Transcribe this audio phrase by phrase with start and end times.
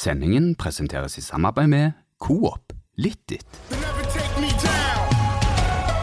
[0.00, 1.92] Sendingen presenteres i samarbeid med
[2.24, 3.28] Coop Littit.
[3.28, 3.46] ditt.
[3.70, 5.04] never take me down.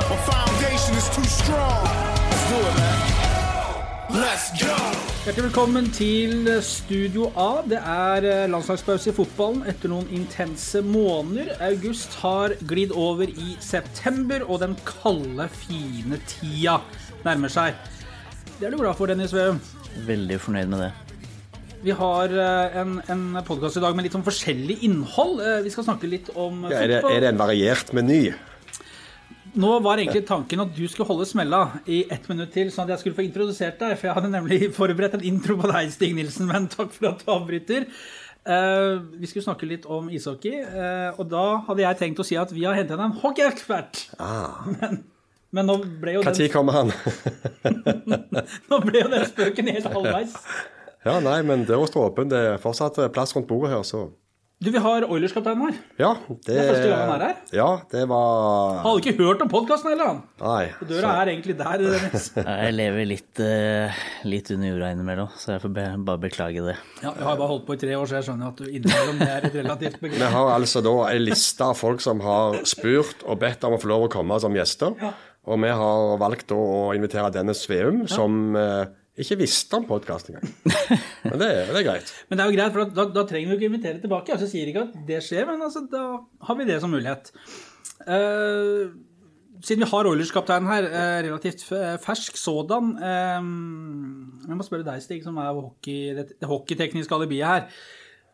[0.09, 1.81] My foundation is too strong.
[2.29, 4.21] Let's do it, man.
[4.21, 4.75] Let's go.
[5.23, 7.63] Hjertelig velkommen til Studio A.
[7.65, 11.55] Det er eh, landslagspause i fotballen etter noen intense måneder.
[11.71, 16.77] August har glidd over i september, og den kalde, fine tida
[17.25, 17.73] nærmer seg.
[18.59, 19.57] Det er du glad for, Dennis Veum.
[20.05, 20.93] Veldig fornøyd med det.
[21.82, 25.40] Vi har eh, en, en podkast i dag med litt sånn forskjellig innhold.
[25.45, 28.22] Eh, Vi skal snakke litt om Ja, er, det, er det en variert meny?
[29.58, 32.95] Nå var egentlig tanken at du skulle holde smella i ett minutt til, sånn at
[32.95, 33.95] jeg skulle få introdusert deg.
[33.98, 37.22] For jeg hadde nemlig forberedt en intro på deg, Stig Nilsen, men takk for at
[37.23, 37.88] du avbryter.
[38.48, 42.38] Eh, vi skulle snakke litt om ishockey, eh, og da hadde jeg tenkt å si
[42.39, 44.08] at vi har hentet en hockeyekspert.
[44.78, 45.03] Men,
[45.55, 46.89] men nå ble jo Når den, kommer han?
[48.70, 50.34] nå ble jo den spøken helt halvveis.
[51.07, 52.31] Ja, nei, men døra står åpen.
[52.31, 54.09] Det er fortsatt plass rundt bordet her, så
[54.57, 55.75] Du, vi har Oilers-kapteinen her.
[56.02, 57.41] Ja, det det er første gang han er her?
[57.53, 60.22] Ja, det var Hadde ikke hørt om podkasten heller, han.
[60.41, 60.88] Nei.
[60.89, 61.83] Døra er egentlig der.
[61.83, 62.25] Dennis.
[62.64, 66.75] Jeg lever litt, uh, litt under jorda innimellom, så jeg får be, bare beklage det.
[67.03, 69.21] Ja, jeg har bare holdt på i tre år, så jeg skjønner at du innimellom
[69.21, 70.19] det er et relativt begrep.
[70.25, 73.81] Vi har altså da ei liste av folk som har spurt og bedt om å
[73.86, 74.97] få lov å komme som gjester.
[75.47, 80.30] Og vi har valgt da å invitere Dennis Sveum, som eh, ikke visste om podkast
[80.30, 80.46] engang.
[81.30, 82.14] Men det, det er greit.
[82.30, 84.34] Men det er jo greit, for da, da trenger vi ikke invitere tilbake.
[84.34, 86.04] Altså, jeg sier ikke at det skjer, men altså, da
[86.48, 87.32] har vi det som mulighet.
[88.06, 88.94] Uh,
[89.66, 93.48] siden vi har Oilers-kapteinen her, uh, relativt fersk sådan uh,
[94.45, 97.66] Jeg må spørre deg, Stig, som er hockey, det, det hockeytekniske alibiet her.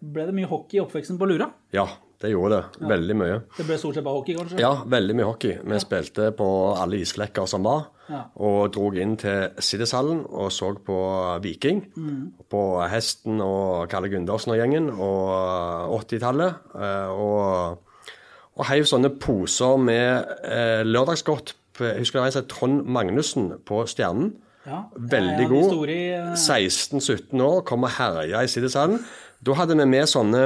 [0.04, 1.48] Ble det mye hockey i oppveksten på Lura?
[1.76, 1.88] Ja,
[2.24, 2.88] det gjorde det.
[2.90, 3.40] Veldig mye.
[3.58, 4.60] Det ble stort sett bare hockey, kanskje?
[4.64, 5.58] Ja, veldig mye hockey.
[5.68, 6.48] Vi spilte på
[6.80, 8.22] alle isflekker som var, Ja.
[8.36, 10.98] og drog inn til Siddishallen og så på
[11.44, 11.82] Viking.
[12.52, 16.56] På Hesten og Kalle Gundersen og gjengen, og 80-tallet.
[16.76, 17.78] eh, Og,
[18.56, 21.56] og heiv sånne poser med eh, lørdagsgodt.
[21.80, 24.34] Jeg husker det var en Trond Magnussen på Stjernen.
[24.68, 24.84] Ja.
[24.96, 25.72] Veldig god.
[25.74, 29.00] store i, eh, 16-17 år, kom og herja i Siddishallen.
[29.44, 30.46] Da hadde vi med sånne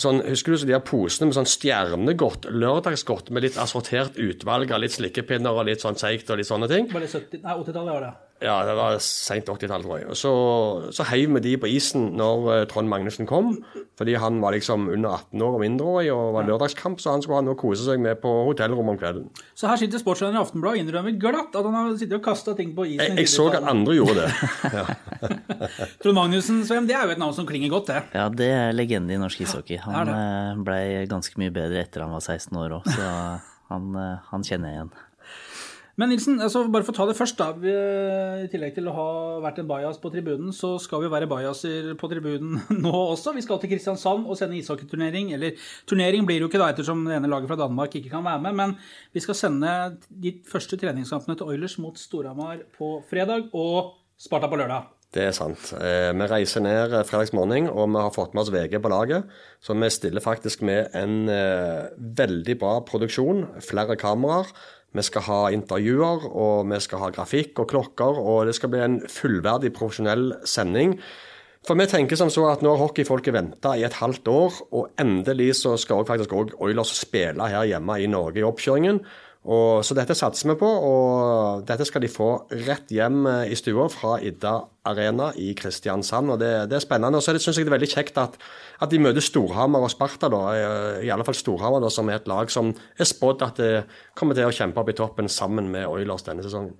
[0.00, 4.72] sånn, Husker du så de her posene med sånn stjernegodt, lørdagsgodt, med litt assortert utvalg
[4.74, 6.90] av litt slikkepinner og litt sånn seigt og litt sånne ting?
[6.92, 8.14] Var det 70, nei, 80-tallet var det.
[8.42, 10.08] Ja, det var seint 80-tall, tror jeg.
[10.10, 10.30] Og så,
[10.92, 13.52] så heiv vi de på isen når eh, Trond Magnussen kom,
[13.96, 17.38] fordi han var liksom under 18 år og mindreårig og var lørdagskamp, så han skulle
[17.38, 19.30] ha noe å kose seg med på hotellrommet om kvelden.
[19.56, 22.56] Så her sitter sportsjournalen i Aftenbladet og innrømmer glatt at han har sittet og kasta
[22.58, 23.04] ting på isen.
[23.14, 24.84] Jeg, jeg så at andre gjorde det.
[26.02, 28.02] Trond Magnussen, Svem, det er jo et navn som klinger godt, det.
[28.18, 29.78] Ja, det er legende i norsk ishockey.
[29.86, 33.08] Han eh, blei ganske mye bedre etter han var 16 år òg, så
[33.72, 34.94] han, eh, han kjenner jeg igjen.
[36.00, 37.52] Men Nilsen, altså bare for å ta det først, da.
[37.54, 39.08] Vi, I tillegg til å ha
[39.44, 43.34] vært en bajas på tribunen, så skal vi være bajaser på tribunen nå også.
[43.36, 45.30] Vi skal til Kristiansand og sende ishockeyturnering.
[45.36, 45.54] Eller
[45.90, 48.42] turnering blir det jo ikke da, ettersom det ene laget fra Danmark ikke kan være
[48.48, 48.58] med.
[48.58, 48.74] Men
[49.14, 49.70] vi skal sende
[50.10, 54.90] de første treningskampene til Oilers mot Storhamar på fredag og Sparta på lørdag.
[55.14, 55.70] Det er sant.
[55.78, 59.28] Eh, vi reiser ned eh, fredagsmorgen, og vi har fått med oss VG på laget.
[59.62, 63.44] Så vi stiller faktisk med en eh, veldig bra produksjon.
[63.62, 64.50] Flere kameraer.
[64.94, 68.18] Vi skal ha intervjuer, og vi skal ha grafikk og klokker.
[68.20, 70.98] Og det skal bli en fullverdig profesjonell sending.
[71.64, 75.00] For vi tenker som så at nå har hockeyfolket venta i et halvt år, og
[75.00, 79.00] endelig så skal faktisk også Oilers spille her hjemme i Norge i oppkjøringen.
[79.44, 82.28] Og, så dette satser vi på, og dette skal de få
[82.64, 84.54] rett hjem eh, i stua fra Idda
[84.88, 86.32] Arena i Kristiansand.
[86.32, 87.20] og Det, det er spennende.
[87.20, 88.38] Og så syns jeg det er veldig kjekt at,
[88.80, 90.40] at de møter Storhamar og Sparta, da.
[90.56, 93.74] eh, I alle fall Storhamar, da, som er et lag som er spådd at det
[94.16, 96.72] kommer til å kjempe opp i toppen sammen med Oilers denne sesongen.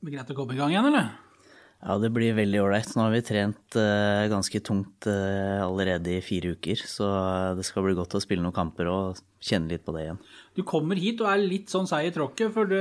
[0.00, 1.14] Det blir greit å komme i gang igjen, eller?
[1.84, 2.94] Ja, det blir veldig ålreit.
[2.96, 7.66] Nå har vi trent uh, ganske tungt uh, allerede i fire uker, så eh, det
[7.68, 10.20] skal bli godt å spille noen kamper og kjenne litt på det igjen.
[10.56, 12.78] Du kommer hit og er litt sånn seig i tråkket, for du,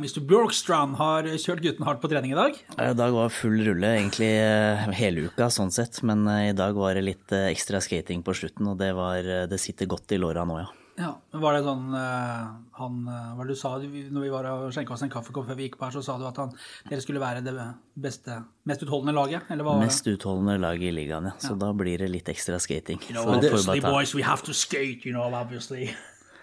[0.00, 0.22] Mr.
[0.24, 2.56] Bjorkstrand har kjørt gutten hardt på trening i dag.
[2.80, 6.78] I dag var full rulle egentlig eh, hele uka sånn sett, men eh, i dag
[6.78, 10.20] var det litt eh, ekstra skating på slutten, og det, var, det sitter godt i
[10.22, 10.70] låra nå, ja.
[10.98, 12.94] Ja, men Var det sånn han,
[13.38, 15.86] Hva du sa når vi var og skjenka oss en kaffekopp før vi gikk på
[15.86, 16.50] her, så sa du at han,
[16.88, 17.54] dere skulle være det
[17.94, 19.46] beste, mest utholdende laget?
[19.46, 19.92] Eller hva var det?
[19.92, 21.36] Mest utholdende laget i ligaen, ja.
[21.38, 22.98] Så da blir det litt ekstra skating.
[23.06, 25.92] You know, vi obviously, boys, we have to skate, you know, obviously.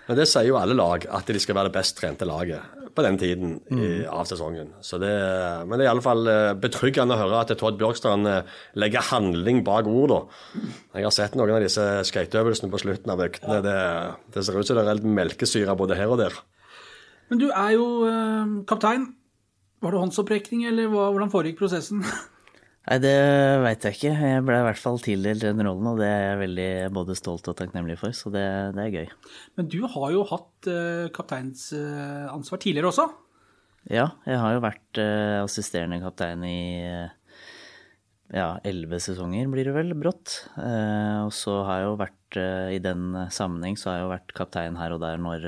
[0.07, 3.04] Men det sier jo alle lag, at de skal være det best trente laget på
[3.04, 4.69] den tiden i, av sesongen.
[4.86, 5.12] Så det,
[5.68, 9.04] men det er i alle fall eh, betryggende å høre at Todd Bjørkstrand eh, legger
[9.10, 10.13] handling bak ord.
[10.13, 10.69] da.
[10.96, 13.60] Jeg har sett noen av disse skateøvelsene på slutten av øktene.
[13.66, 13.75] Det,
[14.36, 16.40] det ser ut som det er helt melkesyre både her og der.
[17.31, 19.10] Men du er jo eh, kaptein.
[19.84, 22.06] Var det håndsopprekning, eller hvordan foregikk prosessen?
[22.85, 23.15] Nei, det
[23.63, 24.13] veit jeg ikke.
[24.13, 27.47] Jeg ble i hvert fall tildelt den rollen, og det er jeg veldig både stolt
[27.49, 28.45] og takknemlig for, så det,
[28.77, 29.13] det er gøy.
[29.57, 33.07] Men du har jo hatt uh, kapteinsansvar tidligere også.
[33.89, 37.09] Ja, jeg har jo vært uh, assisterende kaptein i uh,
[38.33, 40.37] ja, elleve sesonger, blir det vel, brått.
[40.53, 44.31] Uh, og så har jeg jo vært i den sammenheng så har jeg jo vært
[44.35, 45.45] kaptein her og der når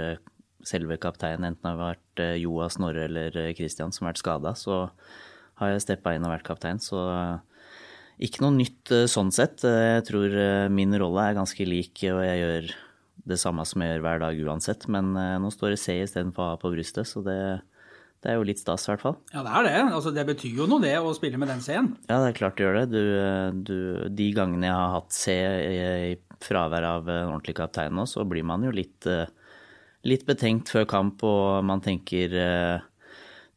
[0.63, 4.53] selve kapteinen enten har vært Joa, Snorre eller Christian som har vært skada.
[4.55, 4.77] Så
[5.57, 7.69] har jeg steppa inn og vært kaptein, så eh,
[8.27, 9.63] ikke noe nytt eh, sånn sett.
[9.65, 10.35] Eh, jeg tror
[10.73, 12.75] min rolle er ganske lik, og jeg gjør
[13.27, 14.85] det samme som jeg gjør hver dag uansett.
[14.93, 17.39] Men nå står det C istedenfor A på brystet, så det,
[18.23, 19.17] det er jo litt stas, i hvert fall.
[19.33, 19.73] Ja, det er det.
[19.97, 21.89] Altså, det betyr jo noe, det, å spille med den C-en.
[22.07, 22.85] Ja, det er klart det gjør det.
[22.93, 23.77] Du, du,
[24.15, 26.13] de gangene jeg har hatt C i
[26.45, 29.09] fravær av en ordentlig kaptein nå, så blir man jo litt,
[30.07, 32.37] litt betenkt før kamp, og man tenker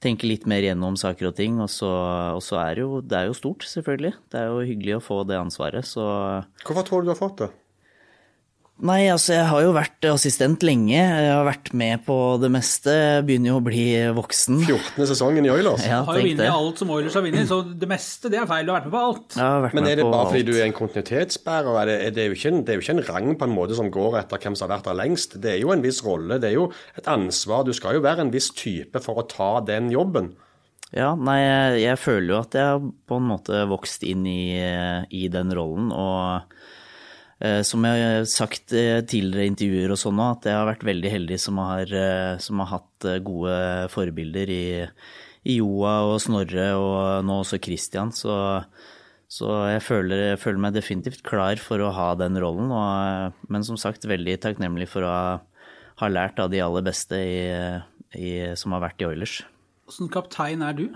[0.01, 1.61] tenke litt mer gjennom saker og ting.
[1.63, 1.91] Og så,
[2.37, 4.15] og så er det jo, det er jo stort, selvfølgelig.
[4.33, 6.07] Det er jo hyggelig å få det ansvaret, så
[6.65, 7.51] Hvorfor tror du du har fått det?
[8.81, 10.97] Nei, altså jeg har jo vært assistent lenge.
[10.97, 12.95] Jeg har vært med på det meste.
[12.95, 13.85] Jeg begynner jo å bli
[14.17, 14.63] voksen.
[14.63, 15.05] 14.
[15.11, 15.85] sesongen i Oilers.
[15.85, 18.65] Ja, har jo vunnet alt som Oilers har vunnet, så det meste det er feil.
[18.65, 19.77] Du har vært med på alt.
[19.77, 21.81] Men er det bare fordi du er en kontinuitetsbærer?
[21.83, 23.57] Er det, er det, jo ikke en, det er jo ikke en rang på en
[23.59, 25.37] måte som går etter hvem som har vært der lengst.
[25.45, 27.69] Det er jo en viss rolle, det er jo et ansvar.
[27.69, 30.33] Du skal jo være en viss type for å ta den jobben.
[30.97, 35.27] Ja, nei, jeg, jeg føler jo at jeg på en måte vokst inn i, i
[35.31, 35.93] den rollen.
[35.93, 36.49] og
[37.65, 40.85] som jeg har sagt i eh, tidligere intervjuer og sånn òg, at jeg har vært
[40.85, 43.57] veldig heldig som har, eh, som har hatt gode
[43.95, 44.65] forbilder i,
[45.49, 48.13] i, Joa og Snorre og nå også Christian.
[48.13, 48.35] Så,
[49.25, 52.69] så jeg, føler, jeg, føler, meg definitivt klar for å ha den rollen.
[52.77, 55.65] Og, men som sagt veldig takknemlig for å ha,
[56.05, 57.41] ha lært av de aller beste i,
[58.21, 59.41] i, som har vært i Oilers.
[59.89, 60.91] Åssen kaptein er du?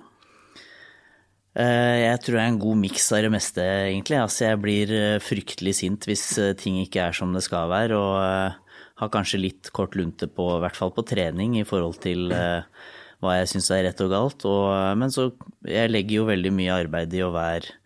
[1.55, 4.19] Eh, jeg tror jeg er en god miks av det meste, egentlig.
[4.19, 7.95] Altså, jeg blir eh, fryktelig sint hvis eh, ting ikke er som det skal være,
[7.99, 12.29] og har kanskje litt kort lunte på, i hvert fall på trening, i forhold til
[12.31, 14.45] hva jeg syns er rett og galt.
[14.51, 14.67] Og,
[14.99, 15.29] men så
[15.67, 17.79] jeg legger jo veldig mye arbeid i å være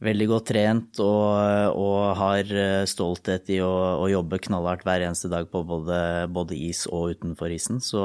[0.00, 2.52] veldig godt trent og, og har
[2.88, 5.98] stolthet i å, å, jobbe knallhardt hver eneste dag på både,
[6.32, 7.82] både is og utenfor isen.
[7.84, 8.02] Så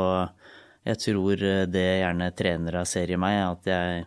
[0.85, 4.03] jeg tror det gjerne trenere ser i meg, at jeg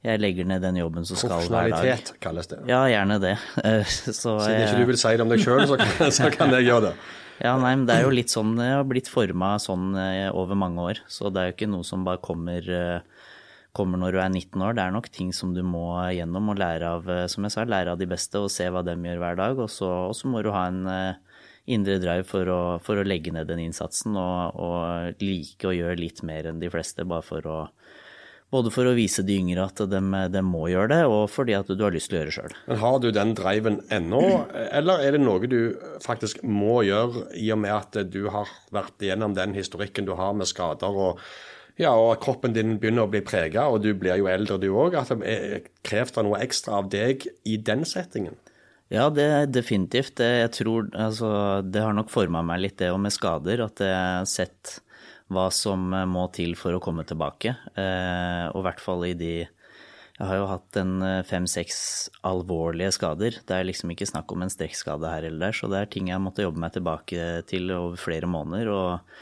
[0.00, 2.12] jeg legger ned den jobben som skal hver dag.
[2.24, 2.62] Kalles det.
[2.70, 3.34] Ja, gjerne det.
[3.90, 5.76] Så, Siden ikke du vil si det om deg sjøl, så,
[6.16, 6.92] så, kan jeg gjøre det.
[7.40, 10.56] Ja, nei, men det er jo litt sånn, jeg har blitt forma sånn eh, over
[10.60, 11.02] mange år.
[11.08, 13.28] Så det er jo ikke noe som bare kommer, eh,
[13.76, 14.76] kommer når du er 19 år.
[14.76, 15.86] Det er nok ting som du må
[16.16, 18.84] gjennom og lære av, eh, som jeg sa, lære av de beste og se hva
[18.84, 19.60] de gjør hver dag.
[19.60, 20.82] Og så, og så må du ha en
[21.70, 26.00] indre drive for å, for å legge ned den innsatsen og, og like å gjøre
[26.00, 27.58] litt mer enn de fleste, bare for å
[28.50, 30.00] både for å vise de yngre at de,
[30.34, 32.56] de, må gjøre det, og fordi at du har lyst til å gjøre det sjøl.
[32.66, 34.24] Men har du den driven ennå,
[34.70, 35.60] eller er det noe du
[36.02, 40.36] faktisk må gjøre i og med at du har vært igjennom den historikken du har
[40.36, 41.22] med skader og
[41.80, 44.98] ja, og kroppen din begynner å bli prega, og du blir jo eldre du òg.
[45.86, 48.36] Krever det noe ekstra av deg i den settingen?
[48.92, 50.20] Ja, det er definitivt.
[50.20, 51.30] Jeg tror, altså,
[51.62, 53.62] det har nok forma meg litt, det òg, med skader.
[53.64, 54.80] At jeg har sett
[55.30, 57.54] hva som eh, må til for å komme tilbake.
[57.78, 59.34] Eh, og i hvert fall i de
[60.20, 63.40] Jeg har jo hatt en eh, fem-seks alvorlige skader.
[63.46, 66.10] Det er liksom ikke snakk om en strekkskade her eller der, så det er ting
[66.10, 68.74] jeg måtte jobbe meg tilbake til over flere måneder.
[68.74, 69.14] og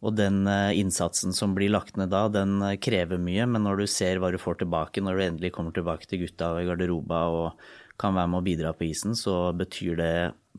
[0.00, 4.16] og den innsatsen som blir lagt ned da, den krever mye, men når du ser
[4.16, 7.66] hva du får tilbake, når du endelig kommer tilbake til gutta i garderoba og
[8.00, 10.14] kan være med å bidra på isen, så betyr det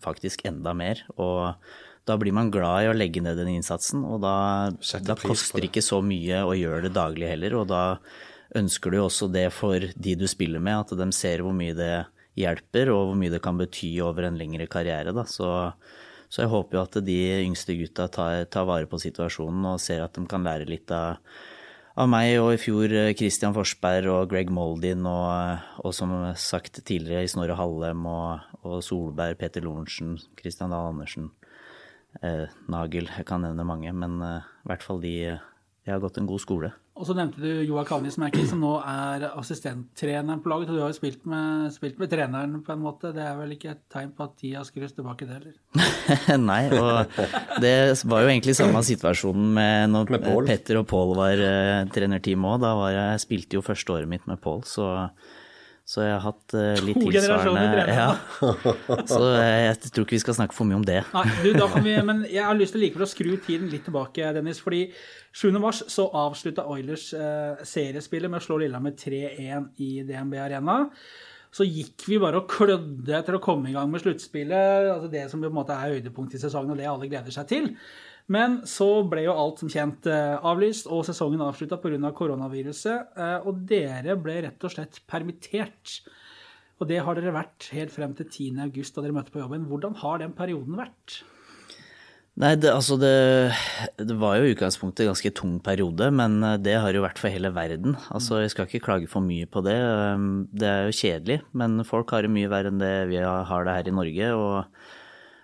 [0.05, 1.01] faktisk enda mer.
[1.17, 1.57] Og
[2.11, 4.35] da blir man glad i å legge ned den innsatsen, og da,
[5.07, 7.55] da koster det ikke så mye å gjøre det daglig heller.
[7.61, 7.83] Og da
[8.59, 11.75] ønsker du jo også det for de du spiller med, at de ser hvor mye
[11.77, 11.93] det
[12.39, 15.13] hjelper, og hvor mye det kan bety over en lengre karriere.
[15.15, 15.25] Da.
[15.29, 15.47] Så,
[16.31, 20.03] så jeg håper jo at de yngste gutta tar, tar, vare på situasjonen og ser
[20.03, 21.19] at de kan lære litt av,
[21.99, 27.27] av meg og i fjor Christian Forsberg og Greg Moldin og, og som sagt tidligere
[27.27, 31.40] i Snorre Hallem og, og Solberg, Peter Lorentzen, Christian Dahl Andersen eh,
[32.71, 35.15] Nagel, jeg kan nevne mange, men eh, i hvert fall de
[35.81, 36.69] de har gått en god skole.
[37.01, 40.69] Og så nevnte du Joar Kavnis Merkel, som nå er assistenttreneren på laget.
[40.69, 43.09] Og du har jo spilt med, spilt med, treneren på en måte.
[43.15, 45.55] Det er vel ikke et tegn på at de har skrudd tilbake, det heller?
[46.51, 47.17] Nei, og
[47.63, 47.73] det
[48.05, 52.61] var jo egentlig samme situasjonen med når med Petter og Pål var uh, trenerteam òg.
[52.61, 54.91] Da var jeg, jeg spilte jo første året mitt med Pål, så
[55.91, 58.11] Så jeg har hatt eh, litt To tilsvarende ja.
[59.11, 61.01] Så eh, jeg tror ikke vi skal snakke for mye om det.
[61.11, 63.83] Nei, du, da kan vi, men jeg har lyst til likevel å skru tiden litt
[63.89, 64.61] tilbake, Dennis.
[64.63, 64.85] fordi
[65.35, 65.49] 7.
[65.59, 70.77] mars så avslutta Oilers eh, seriespillet med å slå Lillehammer 3-1 i DNB Arena.
[71.51, 74.87] Så gikk vi bare og klødde etter å komme i gang med sluttspillet.
[74.93, 77.51] altså Det som på en måte er høydepunkt i sesongen, og det alle gleder seg
[77.51, 77.67] til.
[78.27, 82.11] Men så ble jo alt som kjent eh, avlyst, og sesongen avslutta pga.
[82.15, 83.17] koronaviruset.
[83.17, 86.01] eh, Og dere ble rett og slett permittert.
[86.81, 88.61] Og det har dere vært helt frem til 10.
[88.65, 89.67] august da dere møtte på jobben.
[89.69, 91.21] Hvordan har den perioden vært?
[92.41, 93.51] Nei, det, altså det,
[93.99, 97.19] det var jo i utgangspunktet en ganske tung periode, men eh, det har jo vært
[97.19, 97.97] for hele verden.
[98.09, 99.75] Altså, Jeg skal ikke klage for mye på det.
[99.75, 103.67] Um, Det er jo kjedelig, men folk har det mye verre enn det vi har
[103.67, 104.31] det her i Norge.
[104.33, 104.65] og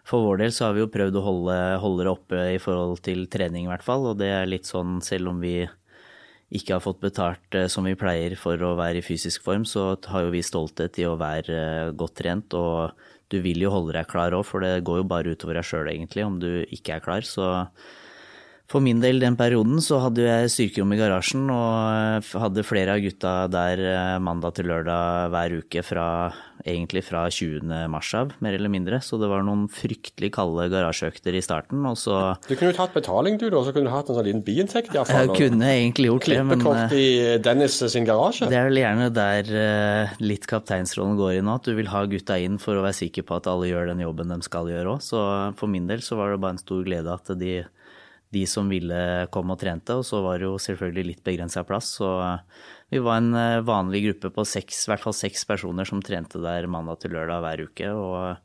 [0.08, 3.02] for vår del så har vi jo prøvd å holde, holde det oppe i forhold
[3.04, 4.08] til trening, i hvert fall.
[4.12, 5.60] Og det er litt sånn, selv om vi
[6.56, 9.98] ikke har fått betalt eh, som vi pleier for å være i fysisk form, så
[10.08, 12.56] har jo vi stolthet i å være eh, godt trent.
[12.56, 12.96] Og
[13.28, 15.92] du vil jo holde deg klar òg, for det går jo bare utover deg sjøl,
[15.92, 17.28] egentlig, om du ikke er klar.
[17.28, 17.50] Så
[18.68, 22.98] for min del den perioden så hadde jeg styrkerom i garasjen og eh, hadde flere
[22.98, 26.08] av gutta der eh, mandag til lørdag hver uke fra
[26.68, 27.64] egentlig fra 20.
[27.88, 28.98] mars av, mer eller mindre.
[29.00, 32.92] Så det var noen fryktelig kalde garasjeøkter i starten, og så Du kunne jo tatt
[32.98, 36.28] betaling, du, da, så kunne du hatt en sånn liten biinntekt Jeg kunne egentlig gjort
[36.28, 38.50] det, men Klippekort eh, i Dennis sin garasje.
[38.52, 39.54] det er vel gjerne der
[40.20, 43.24] litt kapteinsrollen går i nå, at du vil ha gutta inn for å være sikker
[43.30, 45.08] på at alle gjør den jobben de skal gjøre òg.
[45.08, 45.24] Så
[45.56, 47.62] for min del så var det bare en stor glede at de,
[48.34, 51.94] de som ville komme og trente, og så var det jo selvfølgelig litt begrensa plass.
[52.00, 52.64] Så eh,
[52.96, 56.42] vi var en eh, vanlig gruppe på seks, i hvert fall seks personer som trente
[56.44, 57.94] der mandag til lørdag hver uke.
[57.94, 58.36] og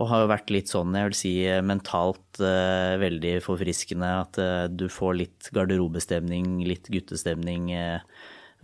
[0.00, 1.32] og har jo vært litt sånn, jeg vil si
[1.66, 4.10] mentalt eh, veldig forfriskende.
[4.22, 7.72] At eh, du får litt garderobestemning, litt guttestemning.
[7.74, 7.98] Eh,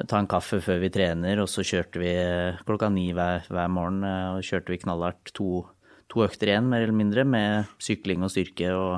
[0.04, 3.72] ta en kaffe før vi trener, og så kjørte vi eh, klokka ni hver, hver
[3.72, 4.00] morgen.
[4.06, 5.66] Eh, og kjørte vi knallhardt to,
[6.12, 8.96] to økter igjen, mer eller mindre, med sykling og styrke og,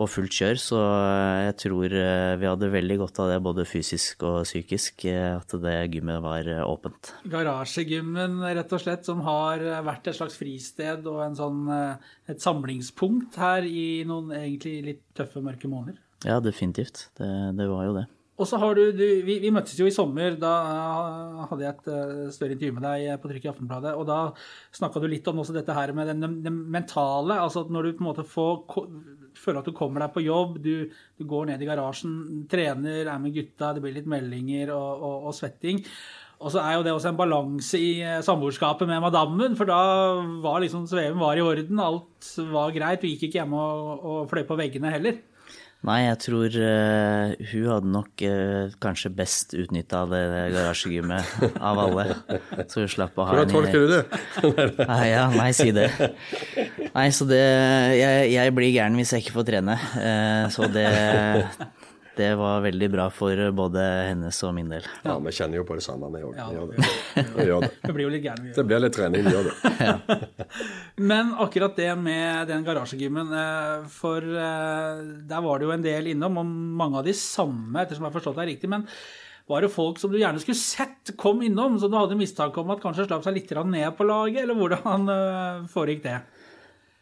[0.00, 0.60] og fullt kjør.
[0.60, 5.04] Så eh, jeg tror eh, vi hadde veldig godt av det, både fysisk og psykisk,
[5.10, 7.12] eh, at det gymmet var åpent.
[7.30, 11.66] Garasjegymmen, rett og slett, som har vært et slags fristed og en sånn,
[12.30, 16.00] et samlingspunkt her i noen egentlig litt tøffe, mørke måneder.
[16.26, 17.08] Ja, definitivt.
[17.16, 18.08] Det, det var jo det.
[18.40, 20.32] Og så har du, du vi, vi møttes jo i sommer.
[20.40, 20.50] Da
[21.50, 23.92] hadde jeg et større intervju med deg på trykk i Aftenbladet.
[24.00, 24.20] Og da
[24.76, 27.36] snakka du litt om også dette her med den, den mentale.
[27.36, 28.62] Altså at når du på en måte får,
[29.38, 32.16] føler at du kommer deg på jobb, du, du går ned i garasjen,
[32.50, 35.82] trener, er med gutta, det blir litt meldinger og, og, og svetting.
[36.40, 39.80] Og så er jo det også en balanse i eh, samboerskapet med madammen, for da
[40.40, 43.02] var liksom sveven var i orden, alt var greit.
[43.02, 45.20] Du gikk ikke hjemme og, og fløy på veggene heller.
[45.88, 52.04] Nei, jeg tror uh, hun hadde nok uh, kanskje best utnytta det garasjegymmet av alle.
[52.68, 54.02] Så hun slapp å ha Hvordan tolker du det?
[54.90, 55.88] Nei, ja, nei, si det.
[56.92, 57.40] Nei, så det
[57.96, 59.78] Jeg, jeg blir gæren hvis jeg ikke får trene.
[59.96, 60.88] Uh, så det
[62.16, 64.86] Det var veldig bra for både hennes og min del.
[65.06, 66.34] Ja, vi kjenner jo på det samme, vi òg.
[66.36, 66.88] Vi det.
[67.14, 67.70] Det.
[67.84, 68.42] Det blir jo litt gjør.
[68.56, 70.18] Det blir litt trening, vi gjør det.
[71.10, 75.00] Men akkurat det med den garasjegymmen, eh, for eh,
[75.30, 76.52] der var det jo en del innom, og
[76.82, 78.72] mange av de samme, ettersom jeg har forstått deg riktig.
[78.72, 78.88] Men
[79.50, 82.74] var det folk som du gjerne skulle sett kom innom, så du hadde mistanke om
[82.74, 86.18] at kanskje slapp seg litt ned på laget, eller hvordan eh, foregikk det?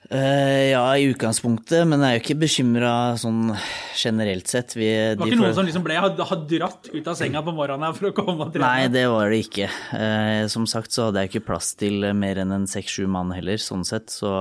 [0.08, 3.50] Eh, ja, i utgangspunktet, men jeg er jo ikke bekymra sånn
[3.92, 4.72] generelt sett.
[4.72, 6.14] Vi, Det var ikke noen som liksom ble had
[6.48, 8.64] dratt ut av senga på morgenen her for å komme og trene?
[8.64, 9.68] Nei, det var det ikke.
[9.92, 13.60] Uh, som sagt så hadde jeg ikke plass til mer enn en seks-sju mann heller,
[13.60, 14.08] sånn sett.
[14.08, 14.32] Så,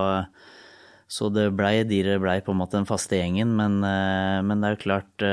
[1.12, 3.52] så det blei de det blei på en måte den faste gjengen.
[3.60, 5.28] Men, uh, men det er jo klart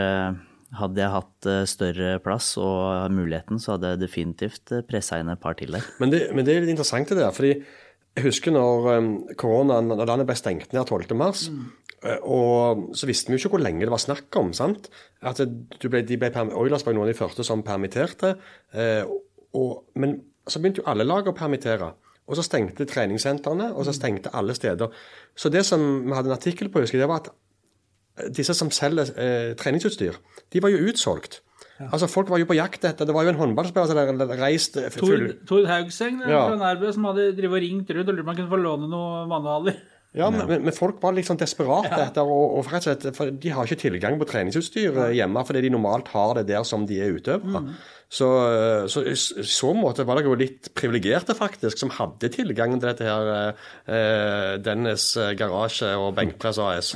[0.75, 5.55] Hadde jeg hatt større plass og muligheten, så hadde jeg definitivt pressa inn et par
[5.55, 5.87] til der.
[6.03, 7.53] Men det, men det er litt interessant det der, fordi
[8.15, 9.09] jeg husker når um,
[9.41, 11.17] koronaen, når landet ble stengt ned 12.
[11.19, 11.49] mars,
[12.05, 14.53] eh, og så visste vi jo ikke hvor lenge det var snakk om.
[14.55, 14.87] sant?
[15.23, 18.37] At du ble, de ble, Oilers var noen av de første som permitterte.
[18.75, 19.03] eh,
[19.55, 21.93] og, men så begynte jo alle lag å permittere.
[22.25, 24.93] Og så stengte treningssentrene, og så stengte alle steder.
[25.37, 28.71] Så det som vi hadde en artikkel på, husker jeg, det var at disse som
[28.73, 30.17] selger eh, treningsutstyr,
[30.53, 31.43] de var jo utsolgt.
[31.83, 34.77] Altså Folk var jo på jakt etter Det var jo en håndballspiller som hadde reist
[34.79, 36.45] eh, full Tord, Haugseng Ja.
[36.47, 38.61] fra Nærbø som hadde drivet og ringt rundt og lurt på om han kunne få
[38.63, 39.81] låne noen manualer.
[40.15, 43.51] Ja, men, men- folk var liksom desperate etter og, og rett og slett, for De
[43.51, 47.01] har ikke tilgang på treningsutstyr eh, hjemme fordi de normalt har det der som de
[47.03, 47.65] er utøvere.
[48.15, 52.77] Så, eh, så i så måte var det jo litt privilegerte, faktisk, som hadde tilgang
[52.79, 53.33] til dette her
[53.91, 56.95] eh, Dennis garasje og benkpress AS.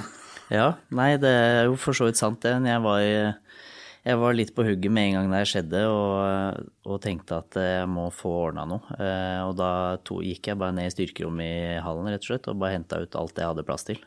[0.54, 2.54] Ja, nei, det er jo for så vidt sant det.
[2.62, 3.16] Når jeg var i,
[4.06, 7.88] Jeg var litt på hugget med en gang det skjedde, og, og tenkte at jeg
[7.90, 8.84] må få ordna noe.
[8.98, 9.70] Eh, og da
[10.06, 13.00] to, gikk jeg bare ned i styrkerommet i hallen rett og slett, og bare henta
[13.02, 13.98] ut alt jeg hadde plass til.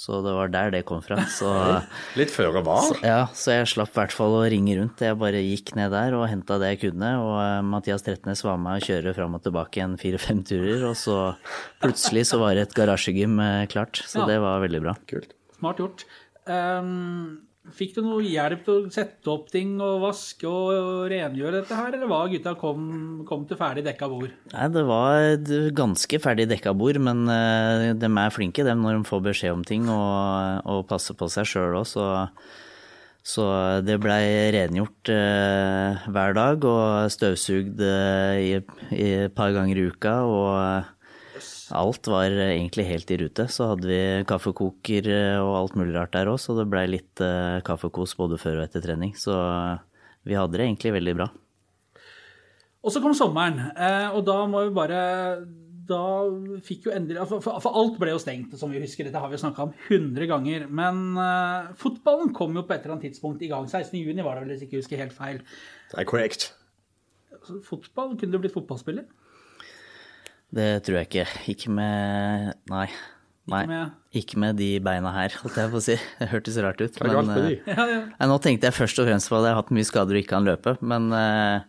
[0.00, 1.18] Så det var der det kom fra.
[1.28, 1.48] Så,
[2.16, 2.86] Litt føre var.
[3.04, 5.02] ja, så jeg slapp i hvert fall å ringe rundt.
[5.04, 7.10] Jeg bare gikk ned der og henta det jeg kunne.
[7.20, 10.86] Og eh, Mathias Trettenes var med å kjøre fram og tilbake en fire-fem turer.
[10.88, 11.18] Og så
[11.84, 14.00] plutselig så var det et garasjegym eh, klart.
[14.08, 14.30] Så Ja.
[14.32, 14.96] det var veldig bra.
[15.10, 15.36] Kult.
[15.58, 16.06] Smart gjort.
[16.48, 17.42] Ehm,
[17.76, 21.92] fikk du noe hjelp til å sette opp ting og vaske og rengjøre dette her,
[21.96, 22.86] eller var gutta kom,
[23.28, 24.32] kom til ferdig dekka bord?
[24.54, 25.36] Nei, det var
[25.76, 29.66] ganske ferdig dekka bord, men eh, de er flinke dem når de får beskjed om
[29.66, 32.06] ting og, og passer på seg sjøl òg, så,
[33.22, 33.46] så
[33.84, 34.22] det blei
[34.56, 40.16] rengjort eh, hver dag og støvsugd eh, i, i et par ganger i uka.
[40.24, 40.96] og
[41.76, 43.46] Alt var egentlig helt i rute.
[43.52, 47.22] Så hadde vi kaffekoker eh, og alt mulig rart der òg, så det blei litt
[47.24, 49.14] eh, kaffekos både før og etter trening.
[49.18, 49.34] Så
[50.26, 51.30] vi hadde det egentlig veldig bra.
[52.80, 55.00] Og så kom sommeren, eh, og da må vi bare
[55.90, 56.04] da
[56.62, 59.06] fikk jo endelig for, for, alt ble jo stengt, som vi husker.
[59.06, 60.66] Dette har vi snakka om 100 ganger.
[60.70, 63.66] Men eh, fotballen kom jo på et eller annet tidspunkt i gang.
[63.66, 65.40] 16.6 var det vel, hvis jeg ikke husker helt feil.
[65.90, 66.50] Det er korrekt.
[67.66, 69.08] Fotball, Kunne du blitt fotballspiller?
[70.54, 71.26] Det tror jeg ikke.
[71.54, 72.86] Ikke med Nei.
[73.50, 73.64] Nei.
[73.66, 75.94] med- Ikke med de beina her, holdt jeg på å si.
[76.18, 76.94] Det hørtes rart ut.
[76.98, 77.06] De?
[77.06, 78.00] eh, Ja, ja.
[78.18, 80.22] nei, nå tenkte jeg først og fremst på at jeg har hatt mye skader og
[80.22, 81.60] ikke kan løpe, men eh,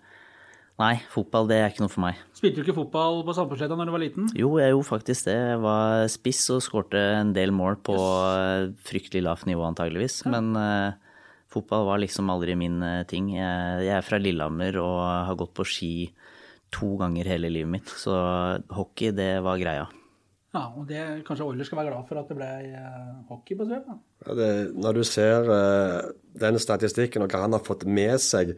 [0.82, 2.18] nei, fotball det er ikke noe for meg.
[2.38, 4.30] Spilte du ikke fotball på Sandporsletta når du var liten?
[4.38, 5.38] Jo, jeg gjorde faktisk det.
[5.38, 8.74] Jeg var spiss og skårte en del mål på yes.
[8.90, 10.94] fryktelig lavt nivå antageligvis, men uh,
[11.54, 13.30] fotball var liksom aldri min ting.
[13.38, 14.98] Jeg, jeg er fra Lillehammer og
[15.30, 15.94] har gått på ski
[16.72, 18.16] to ganger hele livet mitt, så
[18.74, 19.88] hockey det var greia.
[20.52, 23.68] Ja, og det, Kanskje Oilers skal være glad for at det ble eh, hockey på
[23.70, 23.88] Sveb?
[24.26, 26.12] Ja, det, når du ser uh,
[26.42, 28.58] den statistikken og hva han har fått med seg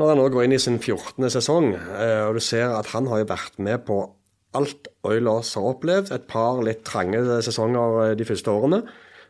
[0.00, 1.28] når han nå går inn i sin 14.
[1.34, 4.00] sesong, uh, og du ser at han har jo vært med på
[4.56, 8.82] alt Oilers har opplevd, et par litt trange sesonger eh, de første årene,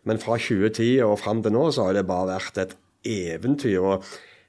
[0.08, 3.78] men fra 2010 og fram til nå så har det bare vært et eventyr.
[3.78, 4.08] og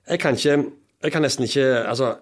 [0.09, 0.57] Jeg kan ikke,
[1.05, 2.15] jeg kan nesten ikke altså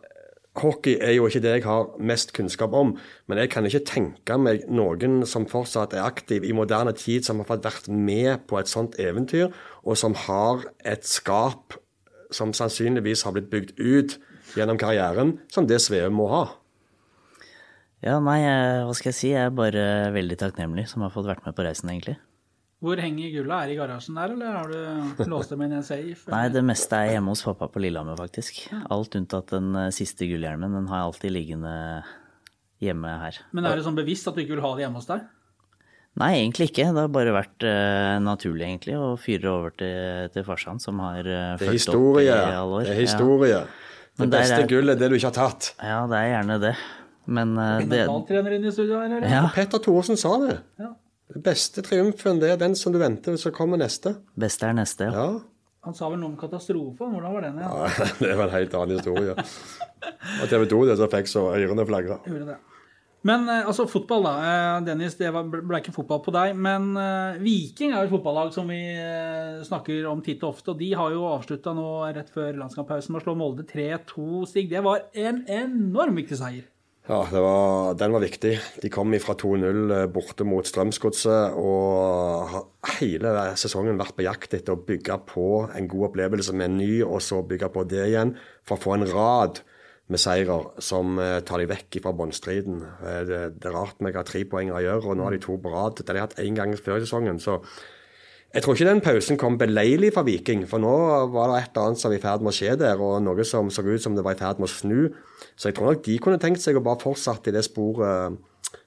[0.60, 2.98] Hockey er jo ikke det jeg har mest kunnskap om,
[3.32, 7.40] men jeg kan ikke tenke meg noen som fortsatt er aktiv i moderne tid, som
[7.40, 9.54] har fått vært med på et sånt eventyr,
[9.88, 11.78] og som har et skap
[12.36, 14.18] som sannsynligvis har blitt bygd ut
[14.58, 16.44] gjennom karrieren, som det Sveum må ha.
[18.04, 21.46] Ja, nei, hva skal jeg si, jeg er bare veldig takknemlig som har fått vært
[21.46, 22.18] med på reisen, egentlig.
[22.82, 23.60] Hvor henger gulla?
[23.62, 26.26] Er det i garasjen der, eller har du låst dem inn i en safe?
[26.34, 28.64] Nei, det meste er hjemme hos pappa på Lillehammer, faktisk.
[28.90, 30.74] Alt unntatt den eh, siste gullhjelmen.
[30.80, 31.76] Den har jeg alltid liggende
[32.82, 33.38] hjemme her.
[33.54, 35.28] Men er det sånn bevisst at du ikke vil ha det hjemme hos deg?
[36.20, 36.88] Nei, egentlig ikke.
[36.92, 41.22] Det har bare vært uh, naturlig, egentlig, å fyre over til, til farsan, som har
[41.22, 42.34] uh, Det historie.
[42.34, 42.88] opp i alle år.
[42.90, 43.62] Det er historie.
[43.62, 43.62] Ja.
[44.20, 45.70] Det beste er- gullet er det du ikke har tatt.
[45.80, 46.74] Ja, det er gjerne det.
[47.32, 49.30] Men uh, det Mentaltrener inne i studio her, eller?
[49.32, 50.58] Ja, Petter Thoresen sa det.
[50.82, 50.92] Ja.
[51.32, 54.18] Den beste triumfen det er den som du venter, så kommer neste.
[54.40, 55.12] beste er neste, ja.
[55.16, 57.08] Ja, Han sa vel noe om katastrofe?
[57.08, 57.62] Hvordan var den?
[57.64, 57.70] Ja?
[57.72, 59.38] Ja, det var en helt annen historie.
[60.42, 62.20] Og TV 2 det som fikk så ørene flagra.
[63.28, 64.34] Men eh, altså, fotball, da.
[64.50, 66.58] Eh, Dennis, det ble ikke fotball på deg.
[66.58, 68.82] Men eh, Viking er jo et fotballag som vi
[69.68, 70.74] snakker om titt og ofte.
[70.74, 74.28] Og de har jo avslutta nå rett før landskamppausen med å slå Molde 3-2.
[74.50, 76.68] Stig, det var en enorm viktig seier.
[77.10, 78.54] Ja, var, den var viktig.
[78.84, 84.76] De kom fra 2-0 borte mot Strømsgodset og har hele sesongen vært på jakt etter
[84.78, 88.36] å bygge på en god opplevelse med en ny, og så bygge på det igjen
[88.62, 89.64] for å få en rad
[90.12, 92.84] med seirer som eh, tar de vekk fra båndstriden.
[93.00, 95.42] Eh, Det, det er rart vi har tre poenger å gjøre, og nå har de
[95.42, 95.98] to på rad.
[95.98, 97.40] Det har de hatt én gang før i sesongen.
[97.40, 97.62] så
[98.52, 100.92] jeg tror ikke den pausen kom beleilig for Viking, for nå
[101.32, 103.46] var det et eller annet som var i ferd med å skje der, og noe
[103.48, 105.00] som så ut som det var i ferd med å snu.
[105.56, 108.36] Så jeg tror nok de kunne tenkt seg å bare fortsette i det sporet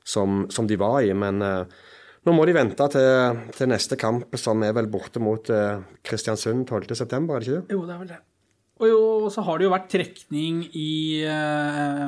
[0.04, 1.14] som, som de var i.
[1.16, 1.80] Men eh,
[2.28, 6.68] nå må de vente til, til neste kamp, som er vel borte mot eh, Kristiansund
[6.68, 7.64] 12.9., er det ikke det?
[7.72, 8.20] Jo, det er vel det.
[8.82, 9.00] Og jo,
[9.30, 12.04] så har det jo vært trekning i eh,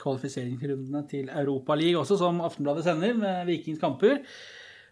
[0.00, 4.22] kvalifiseringsrundene til Europaligaen også, som Aftenbladet sender, med Vikings kamper.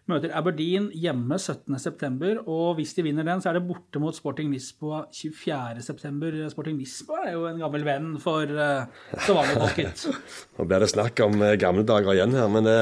[0.09, 4.51] Møter Aberdeen hjemme 17.9., og hvis de vinner den, så er det borte mot Sporting
[4.53, 6.49] Lisboa 24.9.
[6.53, 10.07] Sporting Lisboa er jo en gammel venn for uh, Stavanger-folket.
[10.57, 12.79] Nå blir det snakk om eh, gamle dager igjen her, men det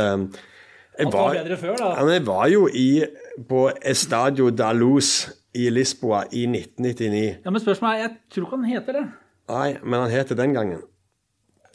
[0.98, 1.76] jeg Alt var før.
[1.78, 3.04] Ja, jeg var jo i,
[3.50, 7.44] på Estadio da Luz i Lisboa i 1999.
[7.46, 9.04] Ja, Men spørsmålet er, jeg tror ikke han heter det.
[9.52, 10.82] Nei, men han het det den gangen.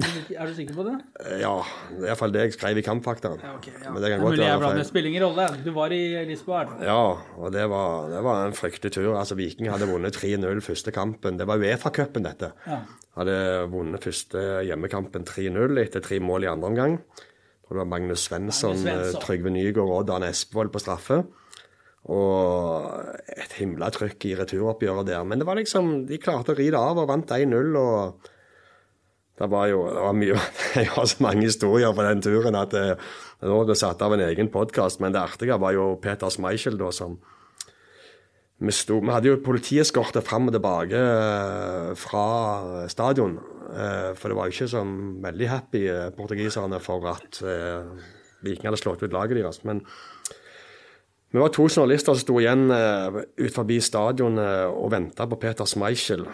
[0.00, 0.94] Er du sikker på det?
[1.42, 1.52] Ja,
[1.92, 3.35] det er iallfall det jeg skrev i Kampfakta.
[3.38, 3.90] Ja, okay, Ja.
[3.92, 4.85] Men det kan godt være feil.
[4.88, 5.46] Spiller ingen rolle.
[5.64, 6.62] Du var i Lisboa.
[6.83, 6.96] Ja,
[7.38, 9.12] og det var, det var en fryktelig tur.
[9.18, 11.38] Altså, Viking hadde vunnet 3-0 første kampen.
[11.38, 12.50] Det var Uefa-cupen, dette.
[12.66, 12.81] Ja.
[13.18, 13.37] Hadde
[13.70, 16.98] vunnet første hjemmekampen 3-0 etter tre mål i andre omgang.
[17.68, 19.14] Det var Magnus Svensson, Svensson.
[19.16, 21.22] eh, Trygve Nygaard og Dan Espevold på straffe.
[22.11, 22.90] Og
[23.31, 25.22] et himla trykk i returoppgjøret der.
[25.24, 27.76] Men det var liksom, de klarte å ri det av og vant 1-0.
[27.78, 28.31] og
[29.40, 30.40] det var jo det var mye,
[30.79, 32.99] Jeg har så mange historier på den turen at det,
[33.42, 35.01] nå er det satt av en egen podkast.
[35.03, 37.16] Men det artige var jo Peter Schmeichel, da, som
[38.62, 42.27] vi, sto, vi hadde jo politieskorte fram og tilbake eh, fra
[42.92, 43.38] stadion.
[43.73, 44.85] eh, For det var jo ikke så
[45.25, 48.12] veldig happy, eh, portugiserne, for at eh,
[48.47, 49.64] Viking hadde slått ut laget deres.
[49.66, 49.83] Men
[51.33, 55.66] vi var to journalister som sto igjen ut forbi stadion eh, og venta på Peter
[55.66, 56.29] Schmeichel.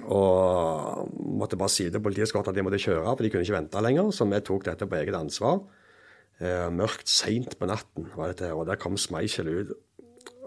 [0.00, 3.84] Og måtte bare si til godt at de måtte kjøre, for de kunne ikke vente
[3.84, 4.10] lenger.
[4.10, 5.60] Så vi tok dette på eget ansvar.
[6.40, 9.74] Eh, mørkt seint på natten var dette, her, og der kom Schmeichel ut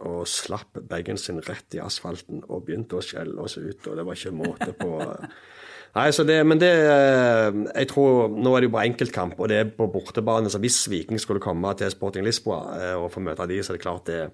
[0.05, 4.03] og slapp bagen sin rett i asfalten og begynte å skjelle oss ut, og det
[4.03, 4.97] var ikke måte på.
[5.95, 9.59] Nei, det, men det eh, Jeg tror Nå er det jo bare enkeltkamp, og det
[9.61, 10.51] er på bortebane.
[10.51, 13.77] Så hvis Viking skulle komme til Sporting Lisboa eh, og få møte de, så er
[13.77, 14.25] det klart det,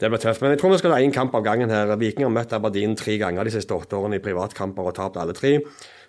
[0.00, 0.44] det blir tøft.
[0.44, 1.94] Men jeg tror vi skal ha én kamp av gangen her.
[1.96, 5.36] Viking har møtt Aberdeen tre ganger de siste åtte årene i privatkamper og tapt alle
[5.36, 5.54] tre.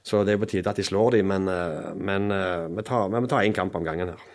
[0.04, 2.28] Så det er på tide at de slår dem, men, eh, men
[2.76, 4.28] vi tar vi tar én kamp om gangen her.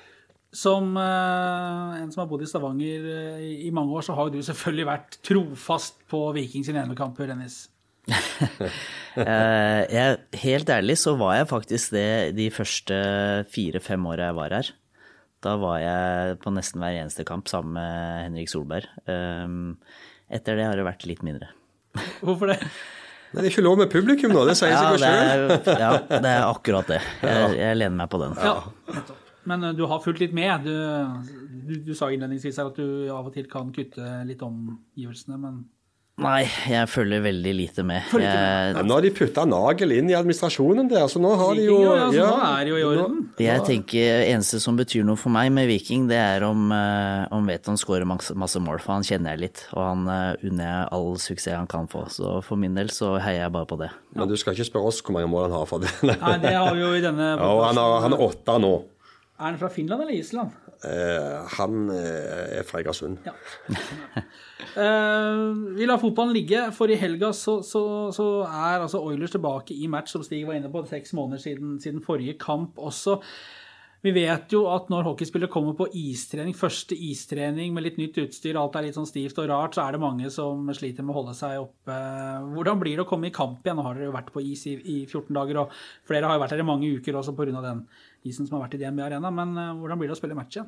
[0.54, 3.04] Som eh, en som har bodd i Stavanger
[3.36, 7.66] i, i mange år, så har du selvfølgelig vært trofast på Viking sine hjemmekamper, Dennis.
[9.14, 12.96] Eh, jeg, helt ærlig så var jeg faktisk det de første
[13.54, 14.70] fire-fem åra jeg var her.
[15.46, 18.88] Da var jeg på nesten hver eneste kamp sammen med Henrik Solberg.
[19.06, 19.76] Um,
[20.26, 21.52] etter det har det vært litt mindre.
[22.26, 22.58] Hvorfor det?
[22.64, 25.78] Nei, det er ikke lov med publikum nå, det sier Ja, seg sjøl.
[25.84, 26.98] ja, det er akkurat det.
[27.22, 28.34] Jeg, jeg lener meg på den.
[28.42, 29.04] Ja.
[29.46, 30.66] Men eh, du har fulgt litt med.
[30.66, 31.30] Du,
[31.70, 35.62] du, du sa innledningsvis her at du av og til kan kutte litt omgivelsene, men
[36.22, 38.04] Nei, jeg følger veldig lite med.
[38.22, 38.74] Jeg...
[38.76, 41.78] Nei, Nå har de putta nagel inn i administrasjonen der, så nå har de jo
[41.82, 43.16] ja, så ja, nå er det jo i orden.
[43.42, 47.50] jeg tenker eneste som betyr noe for meg med Viking, det er om, eh, om
[47.50, 49.64] Veton skårer masse, masse mål, for han kjenner jeg litt.
[49.74, 52.06] Og han eh, unner jeg all suksess han kan få.
[52.14, 53.90] Så for min del så heier jeg bare på det.
[54.14, 55.90] Men du skal ikke spørre oss hvor mange mål han har for det.
[56.06, 56.14] Nei.
[56.22, 58.76] Nei, det har vi jo i denne Ja, han, har, han er åtte nå.
[59.34, 60.54] Er han fra Finland eller Island?
[60.84, 63.18] Eh, han uh, er fra Egersund.
[63.24, 63.32] Ja.
[64.76, 69.76] uh, vi lar fotballen ligge, for i helga så, så, så er altså Oilers tilbake
[69.76, 73.20] i match, som Stig var inne på, seks måneder siden, siden forrige kamp også.
[74.04, 78.58] Vi vet jo at når hockeyspillere kommer på istrening, første istrening med litt nytt utstyr,
[78.60, 81.22] alt er litt sånn stivt og rart, så er det mange som sliter med å
[81.22, 81.96] holde seg oppe.
[82.52, 83.80] Hvordan blir det å komme i kamp igjen?
[83.80, 85.72] Nå har dere jo vært på is i, i 14 dager, og
[86.04, 87.62] flere har jo vært her i mange uker også pga.
[87.64, 87.80] den
[88.24, 90.60] isen som har vært i DNB Arena, men eh, hvordan blir det å spille match?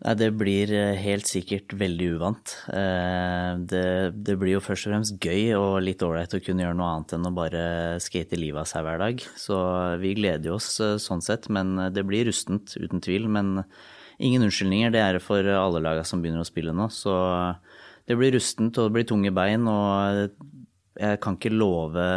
[0.00, 2.54] Nei, det blir eh, helt sikkert veldig uvant.
[2.72, 3.84] Eh, Det,
[4.16, 7.16] det blir jo først og fremst gøy og litt ålreit å kunne gjøre noe annet
[7.16, 7.64] enn å bare
[8.00, 9.24] skate livet av seg hver dag.
[9.36, 9.58] Så
[10.00, 10.72] vi gleder oss
[11.04, 13.28] sånn sett, men det blir rustent, uten tvil.
[13.28, 13.60] Men
[14.16, 16.88] ingen unnskyldninger, det er det for alle laga som begynner å spille nå.
[16.92, 17.12] Så
[18.08, 20.32] det blir rustent, og det blir tunge bein, og
[21.00, 22.08] jeg kan ikke love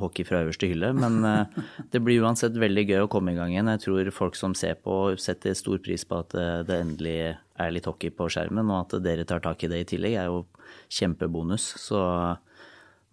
[0.00, 1.60] hockey fra øverste hylle, men eh,
[1.92, 3.70] det blir uansett veldig gøy å komme i gang igjen.
[3.74, 7.72] Jeg tror folk som ser på, setter stor pris på at eh, det endelig er
[7.72, 10.44] litt hockey på skjermen, og at dere tar tak i det i tillegg, er jo
[10.92, 11.70] kjempebonus.
[11.80, 12.02] Så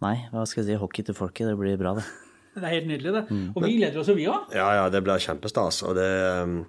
[0.03, 2.09] nei, hva skal jeg si, hockey til folket, det blir bra, det.
[2.53, 3.37] Det er helt nydelig, det.
[3.57, 4.51] Og vi gleder oss jo, vi òg.
[4.53, 5.79] Ja, ja, det blir kjempestas.
[5.89, 6.09] Og det
[6.45, 6.59] um,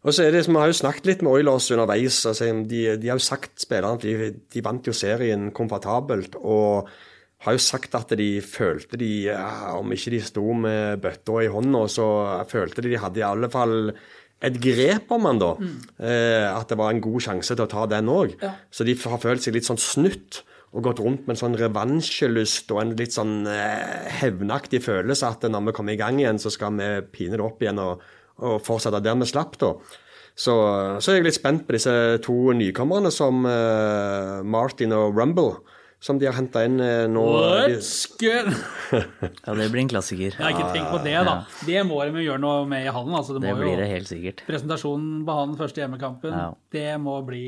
[0.00, 2.22] og så er det, Vi har jo snakket litt med Oilers underveis.
[2.24, 6.38] altså De, de har jo sagt spillerne at de, de vant jo serien komfortabelt.
[6.40, 6.88] og
[7.40, 11.50] har jo sagt at de følte de, ja, om ikke de sto med bøtta i
[11.52, 12.06] hånda, så
[12.50, 13.92] følte de de hadde i alle fall
[14.44, 15.50] et grep om han da.
[16.00, 18.36] Eh, at det var en god sjanse til å ta den òg.
[18.40, 18.54] Ja.
[18.72, 22.70] Så de har følt seg litt sånn snytt og gått rundt med en sånn revansjelyst
[22.70, 26.52] og en litt sånn eh, hevnaktig følelse at når vi kommer i gang igjen, så
[26.54, 28.04] skal vi pine det opp igjen og,
[28.44, 29.74] og fortsette der vi slapp, da.
[30.40, 30.54] Så,
[31.02, 31.92] så er jeg litt spent på disse
[32.24, 35.58] to nykommerne som eh, Martin og Rumble,
[36.00, 37.22] som de har henta inn eh, nå.
[37.36, 38.48] What's good?
[38.90, 40.32] Ja, det blir en klassiker.
[40.32, 41.34] Jeg har ikke tenkt på det, da.
[41.68, 43.14] Det må de gjøre noe med i hallen.
[43.18, 44.40] Altså, det, Det blir jo, det helt sikkert.
[44.48, 46.48] Presentasjonen på hallen første hjemmekampen, Ja.
[46.72, 47.44] det må bli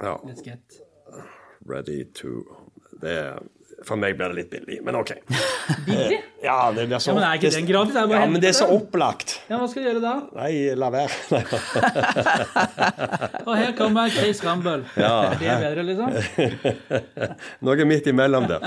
[0.00, 0.80] Ja, let's get.
[1.66, 2.42] ready to
[3.00, 3.14] det,
[3.84, 5.10] For meg blir det litt billig, men OK.
[5.86, 6.18] Billig?
[6.44, 7.94] Ja, det blir så Ja, men er ikke den gratis?
[8.00, 9.28] Er Ja, men det er så opplagt.
[9.48, 10.14] Ja, hva skal du gjøre da?
[10.36, 11.12] Nei, la være.
[13.48, 14.82] Og her kommer Chris Campbell.
[14.96, 15.00] Er
[15.40, 16.08] det bedre, liksom?
[17.64, 18.60] Noe midt imellom der.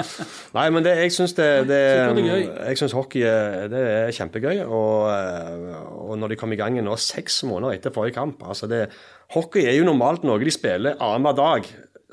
[0.58, 1.82] Nei, men det, jeg syns det, det.
[2.68, 4.58] Jeg synes hockey er- det er kjempegøy.
[4.66, 5.76] Og, eh,
[6.08, 8.82] og når de kom i gang nå seks måneder etter forrige kamp altså det,
[9.36, 11.62] Hockey er jo normalt noe de spiller annenhver dag,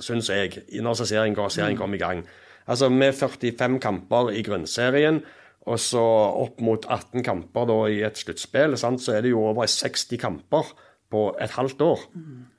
[0.02, 0.48] syns jeg,
[0.82, 2.24] når serien, serien kommer i gang.
[2.70, 5.22] Altså med 45 kamper i grunnserien.
[5.64, 6.00] Og så
[6.44, 10.18] opp mot 18 kamper da i et sluttspill, sant, så er det jo over 60
[10.20, 10.74] kamper
[11.12, 12.02] på et halvt år.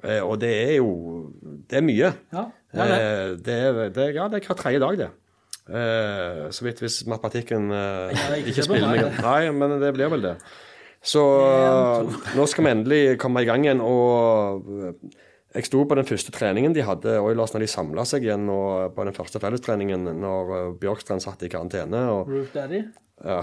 [0.05, 0.89] Eh, og det er jo
[1.69, 2.09] Det er mye.
[2.33, 2.97] Ja, det er det.
[2.97, 5.11] Eh, det er, det, ja, det er hver tredje dag, det.
[5.65, 9.19] Eh, så vidt hvis matematikken eh, ikke spiller meg.
[9.21, 10.35] Nei, men det blir vel det.
[11.05, 11.21] Så
[12.33, 13.81] nå skal vi endelig komme i gang igjen.
[13.85, 14.65] Og
[15.55, 18.95] jeg sto på den første treningen de hadde Oilers når de samla seg igjen og
[18.95, 22.01] på den første fellestreningen når eh, Bjørkstrand satt i karantene.
[22.11, 22.81] og Roof Daddy.
[23.23, 23.39] ja,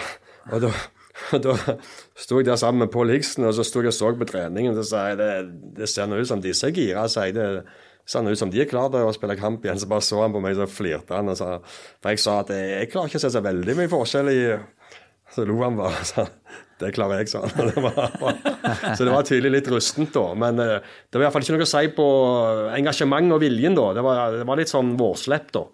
[0.51, 0.73] og da,
[1.47, 1.55] da
[2.19, 4.77] sto jeg der sammen med Pål Higsen, og så sto jeg og så på treningen.
[4.77, 5.31] Så sa jeg det,
[5.79, 7.07] det ser nå ut som disse er gira.
[7.09, 7.39] sa jeg.
[7.39, 7.49] Det
[8.05, 9.81] ser ut som de er klare til å spille kamp igjen.
[9.81, 11.33] Så bare så han på meg, så flirte han.
[11.33, 11.55] Og sa,
[12.03, 14.41] for jeg sa at jeg, jeg klarer ikke å se så veldig mye forskjell i
[15.33, 16.27] Så lo han bare og sa
[16.83, 17.73] det klarer jeg, sa han.
[18.99, 20.27] Så det var tydelig litt rustent, da.
[20.39, 22.07] Men eh, det var iallfall ikke noe å si på
[22.77, 23.89] engasjement og viljen, da.
[23.97, 25.67] Det var, det var litt sånn vårslepp, da.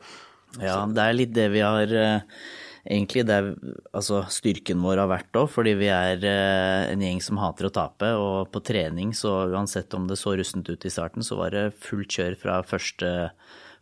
[0.62, 2.40] Ja, det er litt det vi har eh,
[2.88, 3.48] Egentlig det er
[3.92, 7.72] altså, styrken vår har vært òg, fordi vi er eh, en gjeng som hater å
[7.74, 8.14] tape.
[8.16, 11.66] Og på trening, så uansett om det så rustent ut i starten, så var det
[11.84, 13.10] fullt kjør fra første,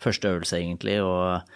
[0.02, 0.98] første øvelse, egentlig.
[1.06, 1.46] Og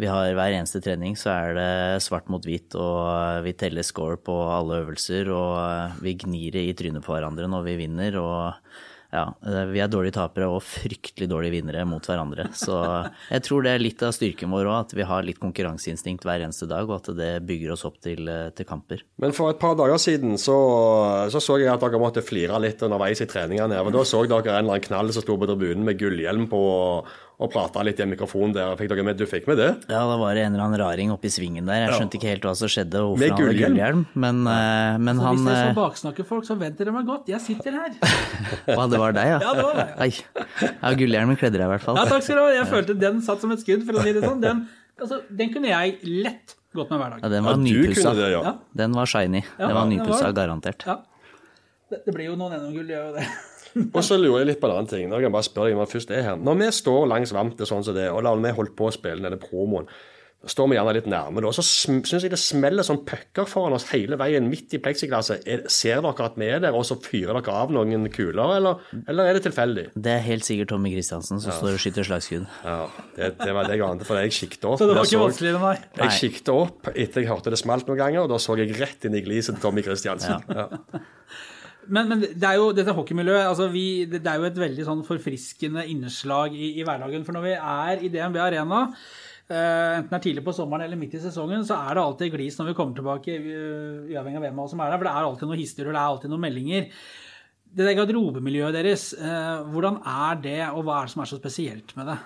[0.00, 4.16] vi har hver eneste trening så er det svart mot hvit, og vi teller score
[4.16, 5.28] på alle øvelser.
[5.34, 8.16] Og vi gnir i trynet på hverandre når vi vinner.
[8.22, 8.72] og
[9.12, 12.46] ja, eh, vi er dårlige tapere og fryktelig dårlige vinnere mot hverandre.
[12.56, 12.74] Så
[13.28, 16.46] jeg tror det er litt av styrken vår òg, at vi har litt konkurranseinstinkt hver
[16.46, 19.04] eneste dag, og at det bygger oss opp til, eh, til kamper.
[19.20, 20.56] Men for et par dager siden så,
[21.28, 23.82] så så jeg at dere måtte flire litt underveis i treningene.
[23.92, 27.12] Da så dere en eller annen knall som sto på tribunen med gullhjelm på og
[27.50, 28.74] prata litt i en mikrofon der.
[28.78, 29.68] Fikk dere med, du fikk med det?
[29.88, 31.86] Ja, da var det en eller annen raring oppe i svingen der.
[31.86, 34.04] Jeg skjønte ikke helt hva som skjedde, og Med hvorfor han hadde gullhjelm?
[34.14, 34.96] Men, ja.
[35.02, 37.30] men Så han hvis jeg eh, skal baksnakke folk, så vent dere meg godt.
[37.32, 37.94] Jeg sitter her.
[38.76, 39.38] Hva, det var deg, ja?
[39.42, 39.94] Ja, det var meg.
[39.98, 40.68] Ai.
[40.70, 42.00] Ja, gullhjelmen kledde deg i hvert fall.
[42.00, 42.50] Ja, takk skal du ha.
[42.60, 44.42] Jeg følte den satt som et skudd, for å si det sånn.
[44.44, 44.66] Den,
[45.00, 48.12] altså, den kunne jeg lett gått med hver Ja, den var ja, nypussa.
[48.16, 48.56] det, ja.
[48.82, 49.42] Den var shiny.
[49.58, 50.86] Ja, Den var nypussa, garantert.
[50.88, 51.00] Ja.
[51.92, 53.26] Det, det blir jo noen NM-gull, det gjør jo det.
[53.96, 55.10] Og så lurer jeg litt på en annen ting.
[55.10, 56.40] Når jeg bare spørre deg når jeg først er her.
[56.40, 59.24] Når vi står langs vantet sånn som det, og la vi holdt på å spille
[59.24, 59.88] denne promoen,
[60.50, 63.86] står vi gjerne litt nærme, da, så syns jeg det smeller sånn pucker foran oss
[63.92, 65.44] hele veien midt i pleksiglasset.
[65.46, 68.82] Er, ser dere at vi er der, og så fyrer dere av noen kuler, eller,
[69.06, 69.86] eller er det tilfeldig?
[69.94, 72.48] Det er helt sikkert Tommy Christiansen som står og skyter slagskudd.
[72.66, 72.80] Ja,
[73.14, 74.82] det, det var det jeg ante, for jeg kikket opp.
[74.82, 75.86] Så det var ikke vanskelig med.
[76.02, 76.02] Nei.
[76.08, 79.06] Jeg kikket opp etter jeg hørte det smalt noen ganger, og da så jeg rett
[79.06, 80.42] inn i gliset til Tommy Kristiansen.
[80.50, 80.66] Ja.
[81.88, 85.02] Men, men det er jo, dette hockeymiljøet altså vi, det er jo et veldig sånn
[85.06, 87.24] forfriskende innslag i, i hverdagen.
[87.26, 91.00] For når vi er i DNB Arena, uh, enten det er tidlig på sommeren eller
[91.00, 94.46] midt i sesongen, så er det alltid glis når vi kommer tilbake, uh, uavhengig av
[94.46, 95.00] hvem av oss som er der.
[95.00, 96.86] For det er alltid noen historier, det er alltid noen meldinger.
[97.72, 101.40] Det der garderobemiljøet deres, uh, hvordan er det, og hva er det som er så
[101.40, 102.20] spesielt med det?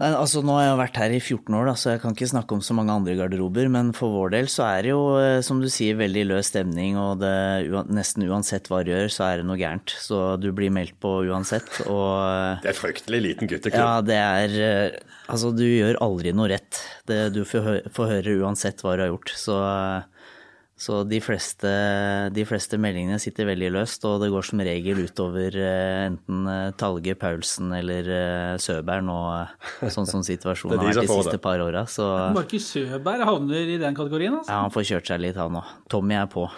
[0.00, 2.28] Nei, altså Nå har jeg vært her i 14 år, da, så jeg kan ikke
[2.30, 3.68] snakke om så mange andre garderober.
[3.68, 6.96] Men for vår del så er det jo, eh, som du sier, veldig løs stemning.
[6.96, 7.32] Og det,
[7.92, 9.92] nesten uansett hva du gjør, så er det noe gærent.
[10.00, 11.68] Så du blir meldt på uansett.
[11.92, 13.84] Og eh, Det er fryktelig liten gutteklubb.
[13.84, 15.00] ja, det er eh,
[15.32, 16.80] Altså, du gjør aldri noe rett.
[17.08, 19.30] Det, du får, hø får høre uansett hva du har gjort.
[19.38, 19.54] Så,
[20.82, 21.70] så de, fleste,
[22.34, 26.72] de fleste meldingene sitter veldig løst, og det går som regel utover eh, enten eh,
[26.80, 29.18] Talge, Paulsen eller eh, Søberg nå,
[29.94, 31.42] sånn som situasjonen har vært de siste det.
[31.44, 31.84] par åra.
[31.86, 34.40] Så Markus Søberg havner i den kategorien.
[34.40, 34.50] altså.
[34.50, 35.70] ja, han får kjørt seg litt, han òg.
[35.92, 36.48] Tommy er på.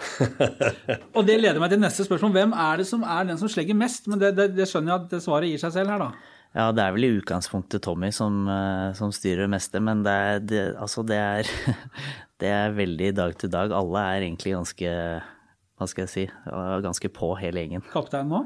[1.19, 2.33] Og det leder meg til neste spørsmål.
[2.39, 4.09] Hvem er det som er den som slegger mest?
[4.09, 6.31] Men det, det, det skjønner jeg at det svaret gir seg selv her, da.
[6.55, 8.45] Ja, det er vel i utgangspunktet Tommy som,
[8.95, 11.49] som styrer det meste, men det er, det, altså det er,
[12.43, 13.73] det er veldig dag til dag.
[13.75, 14.91] Alle er egentlig ganske,
[15.79, 16.27] hva skal jeg si,
[16.85, 17.85] ganske på hele gjengen.
[17.93, 18.45] Kaptein nå?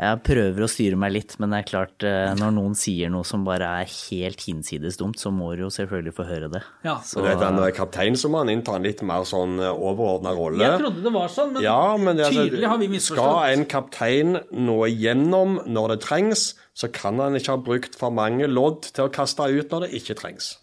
[0.00, 3.26] Jeg prøver å styre meg litt, men det er klart, eh, når noen sier noe
[3.26, 6.62] som bare er helt hinsides dumt, så må du jo selvfølgelig få høre det.
[6.86, 6.94] Ja.
[7.04, 10.62] Så det er den så må som han inntar en litt mer sånn overordna rolle.
[10.64, 13.28] Jeg trodde det var sånn, men, Ja, men det, altså, tydelig har vi misforstått.
[13.28, 18.14] Skal en kaptein nå igjennom når det trengs, så kan han ikke ha brukt for
[18.14, 20.54] mange lodd til å kaste ut når det ikke trengs.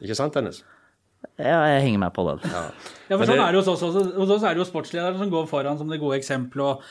[0.00, 0.64] Ikke sant, Dennis?
[1.40, 2.42] Ja, jeg henger meg på den.
[2.52, 2.64] Ja,
[3.16, 4.02] for sånn er det hos oss også.
[4.16, 6.84] Hos oss er det jo sportslederen som går foran som det gode eksempelet og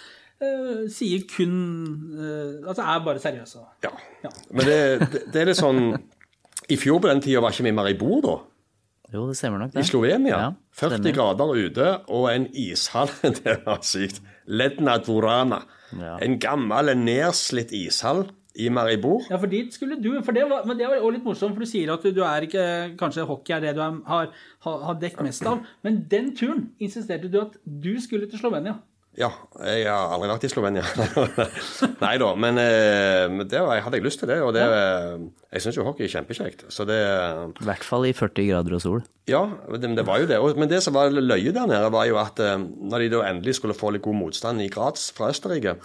[0.44, 1.56] uh, sier kun
[2.18, 3.66] uh, Altså er bare seriøse.
[3.86, 3.92] Ja.
[4.26, 4.32] Ja.
[4.50, 5.84] Men det, det, det er litt sånn
[6.70, 8.38] I fjor på den tida var ikke vi mer i bord, da?
[9.10, 9.82] Jo, det stemmer nok, det.
[9.82, 9.90] I.
[9.90, 10.38] Slovenia.
[10.38, 13.10] Ja, 40 grader ute og en ishall.
[13.42, 14.22] Det var sykt.
[14.46, 15.64] Ledna Dvorana.
[15.98, 16.20] Ja.
[16.22, 19.24] En gammel, nedslitt ishall i Maribor.
[19.30, 21.66] Ja, for dit skulle du for det var, Men det var også litt morsomt, for
[21.66, 22.66] du sier at du, du er ikke
[23.00, 24.32] Kanskje hockey er det du er, har,
[24.66, 25.62] har, dekket mest av.
[25.86, 28.80] Men den turen insisterte du at du skulle til Slovenia.
[29.18, 29.32] Ja,
[29.66, 30.84] jeg har aldri vært i Slovenia.
[32.04, 34.38] Nei da, men eh, det var, jeg hadde jeg lyst til det.
[34.46, 35.24] Og det, eh,
[35.56, 36.68] jeg syns jo hockey er kjempekjekt.
[36.72, 39.02] Så det I hvert fall i 40 grader og sol.
[39.30, 39.44] Ja,
[39.76, 40.40] det, det var jo det.
[40.62, 43.58] Men det som var løye der nede, var jo at eh, når de da endelig
[43.60, 45.80] skulle få litt god motstand i Graz fra Østerrike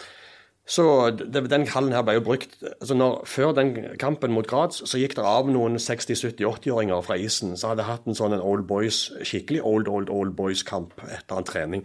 [0.64, 4.96] så Den hallen her ble jo brukt altså når, Før den kampen mot Graz så
[4.96, 9.10] gikk det av noen 60-70-80-åringer fra isen som hadde hatt en sånn en old boys,
[9.20, 11.84] skikkelig old, old, old boys-kamp etter en trening.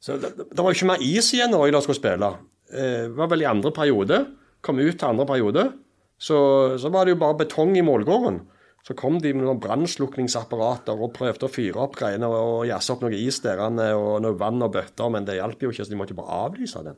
[0.00, 2.30] Så det, det var jo ikke mer is igjen når Oilers skulle spille.
[2.72, 4.22] Eh, Det var vel i andre periode.
[4.64, 5.66] Kom ut til andre periode.
[6.18, 6.38] Så,
[6.80, 8.40] så var det jo bare betong i målgården.
[8.88, 13.02] Så kom de med noen brannslukningsapparater og prøvde å fyre opp greiene og jazze opp
[13.04, 15.98] noe is der og noe vann og bøtter, men det hjalp jo ikke, så de
[15.98, 16.96] måtte jo bare avlyse den.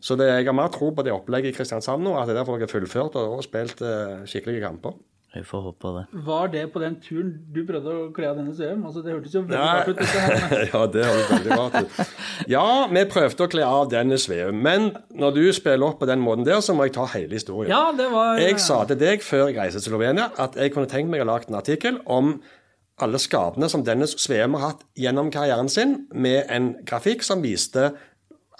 [0.00, 2.42] Så det, jeg har mer tro på det opplegget i Kristiansand nå, at det er
[2.42, 4.96] derfor jeg har fullført og, og spilt eh, skikkelige kamper.
[5.36, 6.02] Vi får håpe på det.
[6.24, 8.86] Var det på den turen du prøvde å kle av denne Sveum?
[8.88, 10.00] Altså, det hørtes jo veldig rart ut.
[10.72, 12.14] ja, det hørtes veldig rart ut.
[12.48, 16.22] Ja, vi prøvde å kle av Dennis Veum, men når du spiller opp på den
[16.24, 17.68] måten der, så må jeg ta hele historien.
[17.72, 20.88] Ja, det var Jeg sa til deg før jeg reiste til Slovenia at jeg kunne
[20.88, 22.38] tenkt meg å lage en artikkel om
[23.04, 27.90] alle skadene som Dennis Sveum har hatt gjennom karrieren sin, med en grafikk som viste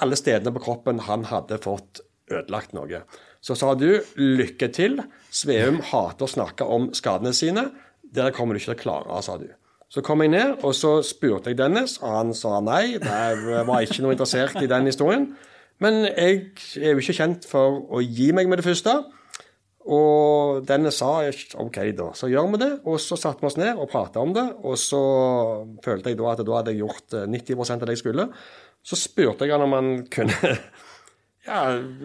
[0.03, 3.05] alle stedene på kroppen han hadde fått ødelagt noe.
[3.41, 4.99] Så sa du lykke til,
[5.31, 7.69] Sveum hater å snakke om skadene sine.
[8.03, 9.49] Det kommer du ikke til å klare, sa du.
[9.93, 12.97] Så kom jeg ned, og så spurte jeg Dennis, og han sa nei.
[12.97, 15.29] Jeg var ikke noe interessert i den historien.
[15.83, 16.41] Men jeg
[16.81, 18.97] er jo ikke kjent for å gi meg med det første.
[19.87, 21.21] Og Dennis sa
[21.63, 22.09] OK, da.
[22.19, 22.71] Så gjør vi det.
[22.89, 24.47] Og så satte vi oss ned og prata om det.
[24.67, 25.03] Og så
[25.85, 28.27] følte jeg da at da hadde jeg gjort eh, 90 av det jeg skulle.
[28.87, 30.53] Så spurte jeg han om han kunne
[31.49, 31.61] ja,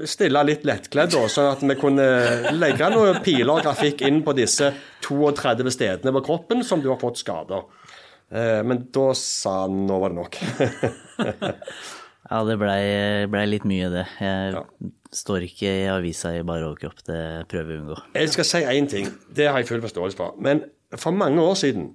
[0.10, 2.08] stille litt lettkledd, da, sånn at vi kunne
[2.58, 4.72] legge noen piler og grafikk inn på disse
[5.06, 7.68] 32 stedene på kroppen som du har fått skader.
[8.34, 10.40] Eh, Men da sa han nå var det nok.
[12.32, 14.06] Ja, det blei ble litt mye, det.
[14.22, 14.62] Jeg
[15.12, 17.98] står ikke i avisa i bare overkropp, det prøver vi å unngå.
[18.16, 20.38] Jeg skal si én ting, det har jeg full forståelse for.
[20.40, 20.62] Men
[20.96, 21.90] for mange år siden,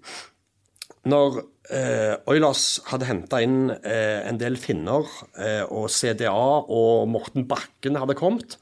[1.07, 1.39] når
[1.71, 5.07] eh, Oilers hadde henta inn eh, en del finner,
[5.39, 8.59] eh, og CDA og Morten Bakken hadde kommet,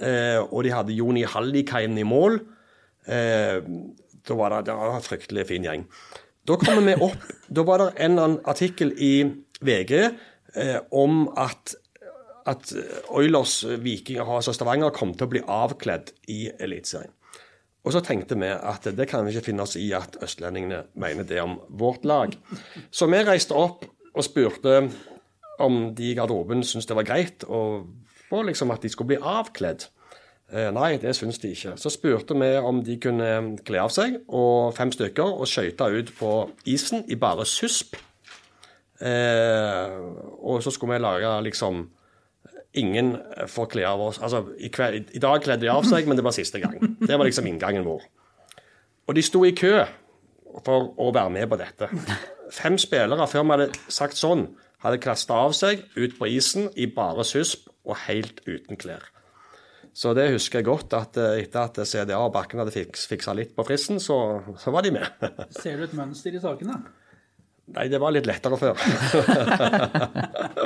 [0.00, 2.40] eh, og de hadde Joni Hallikainen i mål,
[3.06, 3.60] eh,
[4.24, 5.86] da var det, det var en fryktelig fin gjeng.
[6.44, 9.14] Da kommer vi opp, da var det en eller annen artikkel i
[9.64, 11.76] VG eh, om at
[12.44, 12.74] at
[13.08, 17.12] Oilers, Vikinger og Stavanger kom til å bli avkledd i Eliteserien.
[17.84, 21.26] Og så tenkte vi at det kan vi ikke finne oss i at østlendingene mener
[21.28, 22.32] det om vårt lag.
[22.90, 24.78] Så vi reiste opp og spurte
[25.60, 27.90] om de i garderoben syntes det var greit, og,
[28.32, 29.86] og liksom at de skulle bli avkledd.
[30.52, 31.74] Eh, nei, det syntes de ikke.
[31.80, 33.28] Så spurte vi om de kunne
[33.66, 36.32] kle av seg, og fem stykker, og skøyte ut på
[36.70, 37.96] isen i bare susp.
[39.04, 39.94] Eh,
[40.40, 41.84] og så skulle vi lage liksom
[42.80, 43.12] Ingen
[43.50, 46.24] får kle av oss Altså, i, kve- i dag kledde de av seg, men det
[46.26, 46.74] var siste gang.
[46.98, 48.02] Det var liksom inngangen vår.
[49.06, 49.76] Og de sto i kø
[50.64, 51.88] for å være med på dette.
[52.54, 54.46] Fem spillere før vi hadde sagt sånn,
[54.84, 59.06] hadde kasta av seg ut på isen i bare susp og helt uten klær.
[59.94, 63.30] Så det husker jeg godt, at eh, etter at CDA og Bakken hadde fiks, fiksa
[63.38, 64.16] litt på fristen, så,
[64.58, 65.06] så var de med.
[65.54, 66.80] Ser du et mønster i sakene?
[67.76, 68.74] Nei, det var litt lettere før.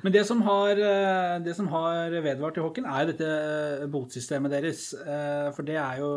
[0.00, 4.52] Men det som har, eh, det som har vedvart i hockeyen, er dette eh, botsystemet
[4.54, 4.94] deres.
[4.96, 6.10] Eh, For det er jo,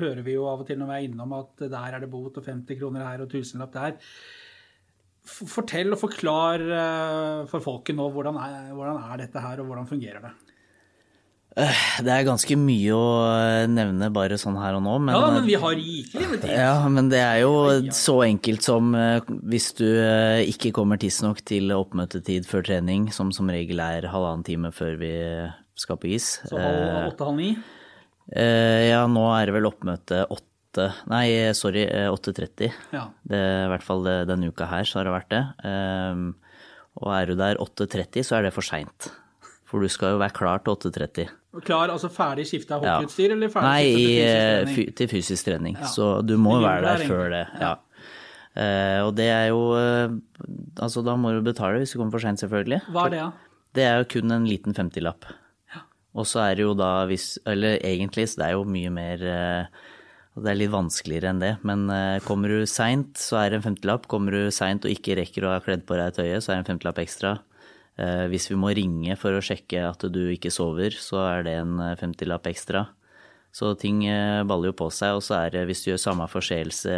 [0.00, 2.36] hører vi jo av og til når vi er innom at der er det bot
[2.36, 3.96] og 50 kroner her og tusenlapp der.
[5.24, 6.60] Fortell og forklar
[7.48, 10.34] for folket nå hvordan er, hvordan er dette her, og hvordan fungerer det?
[11.54, 15.44] Det er ganske mye å eh, nevne bare sånn her og nå, men, Ja, men
[15.46, 16.50] vi har rikelig med tid.
[16.50, 17.52] Ja, men det er jo
[17.94, 18.90] så enkelt som
[19.46, 19.86] hvis du
[20.50, 25.12] ikke kommer tidsnok til oppmøtetid før trening, som som regel er halvannen time før vi
[25.78, 26.40] skal på is.
[26.50, 27.52] Så halv åtte, halv ni.
[28.34, 30.50] Ja, nå er det vel oppmøte åtte
[31.06, 32.72] Nei, sorry, eh, 8.30.
[32.90, 33.04] Ja.
[33.22, 35.42] Det, I hvert fall denne uka her så har det vært det.
[35.70, 36.24] Ehm,
[36.98, 39.06] Og er du der 8.30, så er det for seint.
[39.70, 41.28] For du skal jo være klar til 8.30.
[41.62, 42.98] Klar, altså ferdig skifta Ja.
[42.98, 44.86] eller ferdig Nei, eh, til fysisk trening?
[44.86, 45.76] Nei, til fysisk trening.
[45.78, 45.86] Ja.
[45.86, 47.46] Så du må være der før det.
[47.60, 47.76] Ja.
[48.54, 50.12] Uh, og det er jo uh,
[50.78, 52.84] Altså, da må du betale hvis du kommer for seint, selvfølgelig.
[52.94, 53.56] Hva er det, da?
[53.74, 55.26] Det er jo kun en liten 50-lapp.
[56.14, 59.24] Og så er det jo da hvis Eller egentlig, så det er jo mye mer
[59.26, 59.82] uh,
[60.42, 61.52] det er litt vanskeligere enn det.
[61.66, 64.08] Men eh, kommer du seint, så er det en femtilapp.
[64.10, 66.56] Kommer du seint og ikke rekker å ha kledd på deg et øye, så er
[66.56, 67.36] det en femtilapp ekstra.
[67.98, 71.56] Eh, Hvis vi må ringe for å sjekke at du ikke sover, så er det
[71.60, 72.88] en 50-lapp ekstra.
[73.54, 75.18] Så ting eh, baller jo på seg.
[75.18, 76.96] Og så er det, hvis du gjør samme forseelse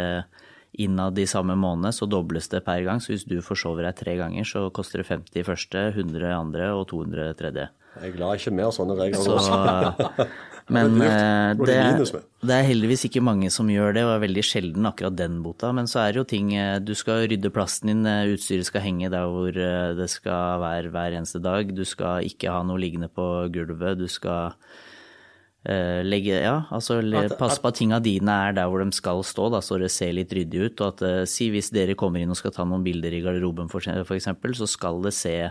[0.77, 3.01] innad i samme måned, så dobles det per gang.
[3.01, 6.87] Så hvis du forsover deg tre ganger, så koster det 50 første, 100 andre og
[6.91, 7.69] 200 tredje.
[7.97, 9.41] Jeg er glad ikke mer sånne regler.
[9.41, 10.27] Så.
[10.69, 14.11] men Det eh, det, det er- det er heldigvis ikke mange som gjør det, og
[14.15, 15.71] er veldig sjelden akkurat den bota.
[15.73, 18.83] Men så er det jo ting eh, Du skal rydde plassen din, eh, utstyret skal
[18.83, 21.71] henge der hvor det skal være hver eneste dag.
[21.73, 23.97] Du skal ikke ha noe liggende på gulvet.
[23.97, 24.53] Du skal
[25.67, 26.99] uh, legge Ja, altså
[27.39, 30.13] passe på at tinga dine er der hvor de skal stå, da, så det ser
[30.13, 30.81] litt ryddig ut.
[30.81, 33.67] Og at uh, si hvis dere kommer inn og skal ta noen bilder i garderoben
[33.71, 34.29] f.eks.,
[34.61, 35.49] så skal det se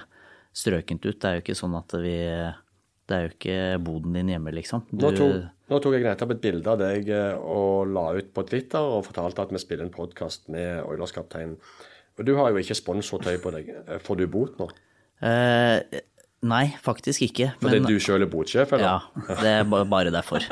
[0.56, 1.18] strøkent ut.
[1.20, 2.16] Det er jo ikke sånn at vi
[3.06, 4.82] Det er jo ikke boden din hjemme, liksom.
[4.90, 5.36] Du, Nå tok,
[5.70, 9.04] nå tok jeg nettopp et bilde av deg eh, og la ut på Twitter og
[9.06, 11.54] fortalte at vi spiller en podkast med Oilers-kapteinen.
[12.18, 13.70] Og du har jo ikke sponsortøy på deg.
[13.86, 14.66] Eh, Får du bot nå?
[15.22, 16.02] eh,
[16.46, 17.46] Nei, faktisk ikke.
[17.62, 18.84] Fordi men- du sjøl er botsjef, eller?
[18.84, 20.42] Ja, det er bare derfor.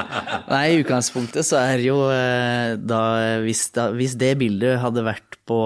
[0.52, 3.00] Nei, i utgangspunktet så er jo eh, da
[3.42, 5.58] hvis, da hvis det bildet hadde vært på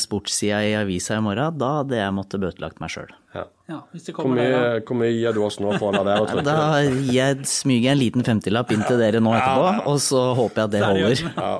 [0.00, 3.10] sportssida i avisa i morgen, da hadde jeg måttet bøtelagt meg sjøl.
[3.34, 3.44] Ja.
[3.70, 5.94] Ja, hvis det Hvor kommer der, mye, hvor mye gir du oss nå for å
[5.94, 6.44] la være å trykke?
[6.48, 6.80] Da
[7.14, 10.70] jeg smyger jeg en liten femtilapp inn til dere nå etterpå, og så håper jeg
[10.70, 11.24] at det holder.
[11.38, 11.52] Ja.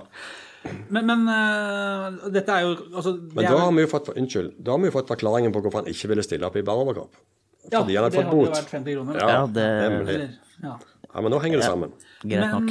[0.92, 4.50] Men, men uh, dette er jo altså, det Men da har vi jo fått, unnskyld,
[4.60, 7.14] da har vi jo fått forklaringen på hvorfor han ikke ville stille opp i Barovercup.
[7.70, 8.58] ja, Fordi han hadde det fått hadde jo bot.
[8.58, 9.20] vært 50 kroner.
[9.22, 10.30] Ja, Ja, det-
[10.60, 10.76] ja.
[11.10, 11.92] Ja, men nå henger det sammen.
[12.22, 12.66] Greit Men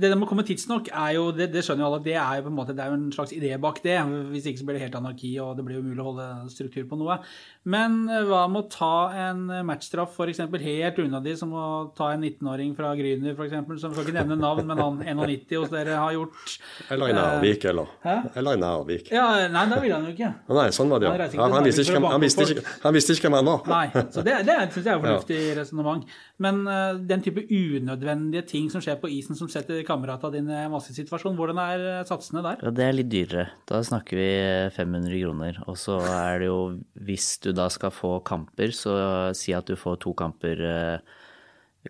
[0.00, 2.40] det der med å komme tidsnok, er jo, det, det skjønner jo alle, det er
[2.40, 3.98] jo på en måte, det er jo en slags idé bak det.
[4.32, 6.88] Hvis ikke så blir det helt anarki, og det blir jo umulig å holde struktur
[6.90, 7.20] på noe.
[7.66, 8.94] Men eh, hva med å ta
[9.26, 13.92] en matchstraff for eksempel helt de, som å ta en 19-åring fra Gryner eksempel, som
[13.94, 16.56] skal ikke nevne navn, men han 91 hos dere har gjort.
[16.92, 17.90] Eller i Nærvik, eller.
[18.04, 18.16] Hæ?
[18.34, 19.10] Eller i Nærvik.
[19.14, 20.30] Ja, nei, da ville han jo ikke.
[20.58, 21.26] Nei, sånn var det, Han ja.
[21.26, 23.70] Han, ikke ja han, visste ikke, han, visste ikke, han visste ikke hvem han var.
[23.72, 26.16] Nei, så det, det syns jeg er fornuftig resonnement.
[26.42, 30.64] Men uh, den type unødvendige ting som skjer på isen som setter kamerata dine i
[30.66, 32.60] en vanskelig situasjon, hvordan er eh, satsene der?
[32.64, 33.46] Ja, det er litt dyrere.
[33.68, 34.28] Da snakker vi
[34.76, 35.60] 500 kroner.
[35.66, 36.60] Og så er det jo,
[37.08, 38.96] hvis du da skal få kamper, så
[39.36, 41.16] si at du får to kamper eh,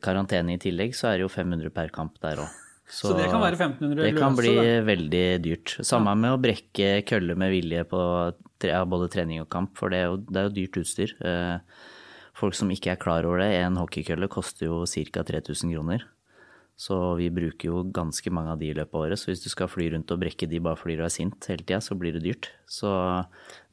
[0.03, 2.55] karantene i tillegg, så er det jo 500 per kamp der òg.
[2.87, 4.75] Så det kan være 1500 Det kan bli det.
[4.87, 5.73] veldig dyrt.
[5.83, 7.99] Samme med å brekke kølle med vilje på
[8.63, 11.17] både trening og kamp, for det er jo, det er jo dyrt utstyr.
[11.19, 11.59] Eh,
[12.37, 15.23] Folk som ikke er klar over det, en hockeykølle koster jo ca.
[15.25, 16.03] 3000 kroner.
[16.77, 19.21] Så vi bruker jo ganske mange av de i løpet av året.
[19.21, 21.65] Så hvis du skal fly rundt og brekke de bare fordi du er sint hele
[21.65, 22.51] tida, så blir det dyrt.
[22.69, 22.91] Så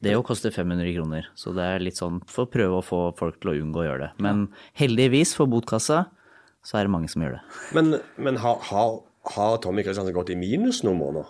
[0.00, 1.28] det jo koster 500 kroner.
[1.36, 3.86] Så det er litt sånn for å prøve å få folk til å unngå å
[3.90, 4.10] gjøre det.
[4.24, 4.46] Men
[4.80, 6.06] heldigvis for botkassa
[6.64, 7.44] så er det mange som gjør det.
[7.76, 8.98] Men, men har, har,
[9.36, 11.28] har Tommy Kristiansen gått i minus noen måneder?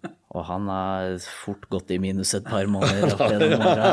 [0.36, 3.88] Og han har fort gått i minus et par måneder opp gjennom åra.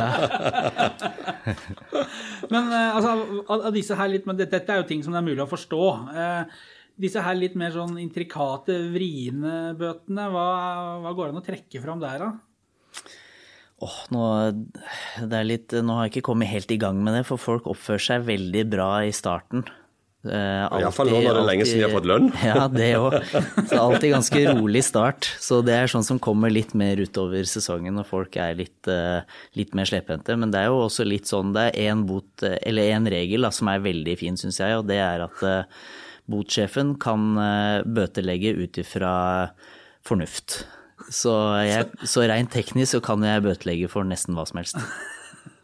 [2.54, 3.16] Men eh, altså,
[3.48, 5.42] av, av disse her litt, men dette, dette er jo ting som det er mulig
[5.44, 5.80] å forstå.
[6.14, 6.60] Eh,
[7.00, 10.48] disse her litt mer sånn intrikate, vriene bøtene, hva,
[11.04, 12.32] hva går det an å trekke fram der, da?
[13.86, 14.22] Åh, nå,
[15.30, 17.68] det er litt, nå har jeg ikke kommet helt i gang med det, for folk
[17.70, 19.62] oppfører seg veldig bra i starten.
[20.28, 22.32] Eh, Iallfall nå alltid- når det er lenge siden de har fått lønn.
[22.50, 23.20] Ja, det òg.
[23.70, 25.30] Så alltid ganske rolig start.
[25.40, 29.22] Så det er sånn som kommer litt mer utover sesongen når folk er litt, eh,
[29.56, 30.34] litt mer slepphendte.
[30.42, 33.46] Men det er jo også litt sånn, det er én bot, eh, eller en regel
[33.46, 35.64] da, som er veldig fin, syns jeg, og det er at eh,
[36.32, 39.12] botsjefen kan eh, bøtelegge ut ifra
[40.08, 40.64] fornuft.
[41.14, 41.32] Så,
[41.64, 44.82] jeg, så rent teknisk så kan jeg bøtelegge for nesten hva som helst.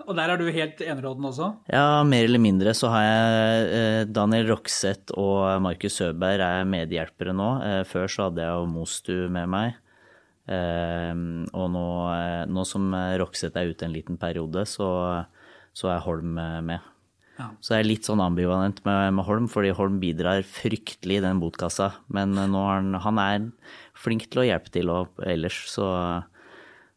[0.03, 1.47] Og der er du helt eneråden også?
[1.71, 7.35] Ja, mer eller mindre så har jeg eh, Daniel Rokseth og Markus Søberg er medhjelpere
[7.35, 7.49] nå.
[7.63, 9.79] Eh, Før så hadde jeg jo Mostu med meg.
[10.43, 11.83] Og nå,
[12.51, 12.89] nå som
[13.21, 14.89] Rokseth er ute en liten periode, så,
[15.71, 16.83] så er Holm med.
[17.39, 17.47] Ja.
[17.65, 21.41] Så jeg er litt sånn ambivalent med, med Holm, fordi Holm bidrar fryktelig i den
[21.41, 21.89] botkassa.
[22.13, 23.47] Men eh, han, han er
[23.97, 25.87] flink til å hjelpe til og ellers, så,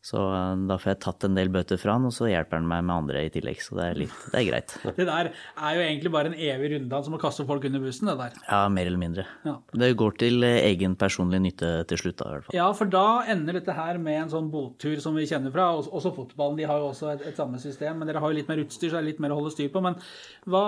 [0.07, 2.69] så eh, da får jeg tatt en del bøter fra han, og så hjelper han
[2.71, 3.59] meg med andre i tillegg.
[3.65, 4.75] Så det er, litt, det er greit.
[4.97, 8.09] Det der er jo egentlig bare en evig runddans som å kaste folk under bussen,
[8.11, 8.37] det der.
[8.47, 9.27] Ja, mer eller mindre.
[9.47, 9.57] Ja.
[9.83, 12.59] Det går til eh, egen personlig nytte til slutt, da, i hvert fall.
[12.59, 15.73] Ja, for da ender dette her med en sånn bottur som vi kjenner fra.
[15.81, 17.99] Også, også fotballen, de har jo også et, et samme system.
[17.99, 19.73] Men dere har jo litt mer utstyr, så det er litt mer å holde styr
[19.75, 19.83] på.
[19.85, 19.99] Men
[20.47, 20.67] hva,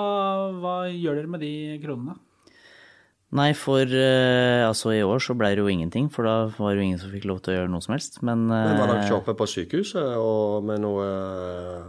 [0.59, 2.19] hva gjør dere med de kronene?
[3.37, 6.81] Nei, for eh, altså i år så ble det jo ingenting, for da var det
[6.81, 8.23] jo ingen som fikk lov til å gjøre noe som helst.
[8.25, 11.83] Men, Men var dere eh, ikke oppe på sykehuset og med noe eh,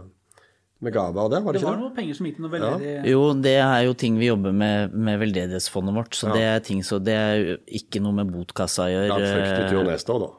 [0.84, 1.86] med gaver der, var det Det var ikke det?
[1.86, 4.92] noe penger som gikk til noe veldedig Jo, det er jo ting vi jobber med
[4.96, 8.86] med veldedighetsfondet vårt, så det er ting så det er jo ikke noe med botkassa
[8.86, 9.16] å Det gjøre.
[9.16, 10.30] blir en fryktelig tur neste år, da.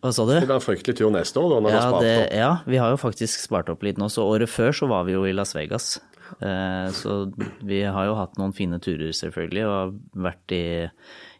[0.00, 0.30] Hva sa du?
[0.32, 2.36] Det blir en fryktelig tur neste år, da, når du Ja, har spart det, opp.
[2.42, 4.06] ja, vi har jo faktisk spart opp litt nå.
[4.10, 5.90] Så året før så var vi jo i Las Vegas.
[6.38, 7.18] Eh, så
[7.66, 9.92] vi har jo hatt noen fine turer, selvfølgelig, og har
[10.30, 10.64] vært i,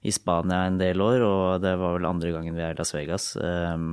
[0.03, 1.25] i Spania en del år.
[1.27, 3.33] Og det var vel andre gangen vi er i Las Vegas.
[3.39, 3.89] Eh,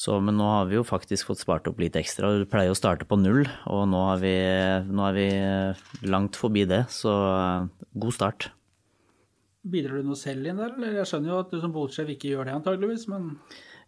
[0.00, 2.30] så, men nå har vi jo faktisk fått spart opp litt ekstra.
[2.40, 4.36] Vi pleier å starte på null, og nå, er vi,
[4.88, 5.28] nå er vi
[6.08, 6.86] langt forbi det.
[6.94, 7.66] Så eh,
[8.00, 8.48] god start.
[9.60, 10.94] Bidrar du noe selv inn der, eller?
[11.02, 13.34] Jeg skjønner jo at du som bolsjef ikke gjør det antageligvis, men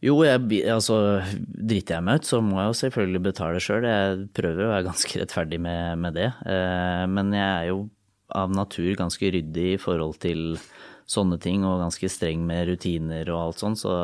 [0.03, 0.97] Jo, jeg, altså,
[1.39, 3.85] driter jeg meg ut, så må jeg jo selvfølgelig betale sjøl.
[3.87, 6.33] Jeg prøver å være ganske rettferdig med, med det.
[6.43, 7.85] Eh, men jeg er jo
[8.35, 10.57] av natur ganske ryddig i forhold til
[11.13, 13.95] sånne ting, og ganske streng med rutiner og alt sånn, så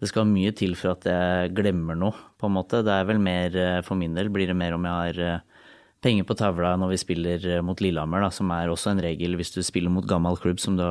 [0.00, 2.82] det skal mye til for at jeg glemmer noe, på en måte.
[2.84, 5.64] Det er vel mer, eh, for min del blir det mer om jeg har eh,
[6.04, 9.56] penger på tavla når vi spiller mot Lillehammer, da, som er også en regel hvis
[9.56, 10.84] du spiller mot gammel klubb som du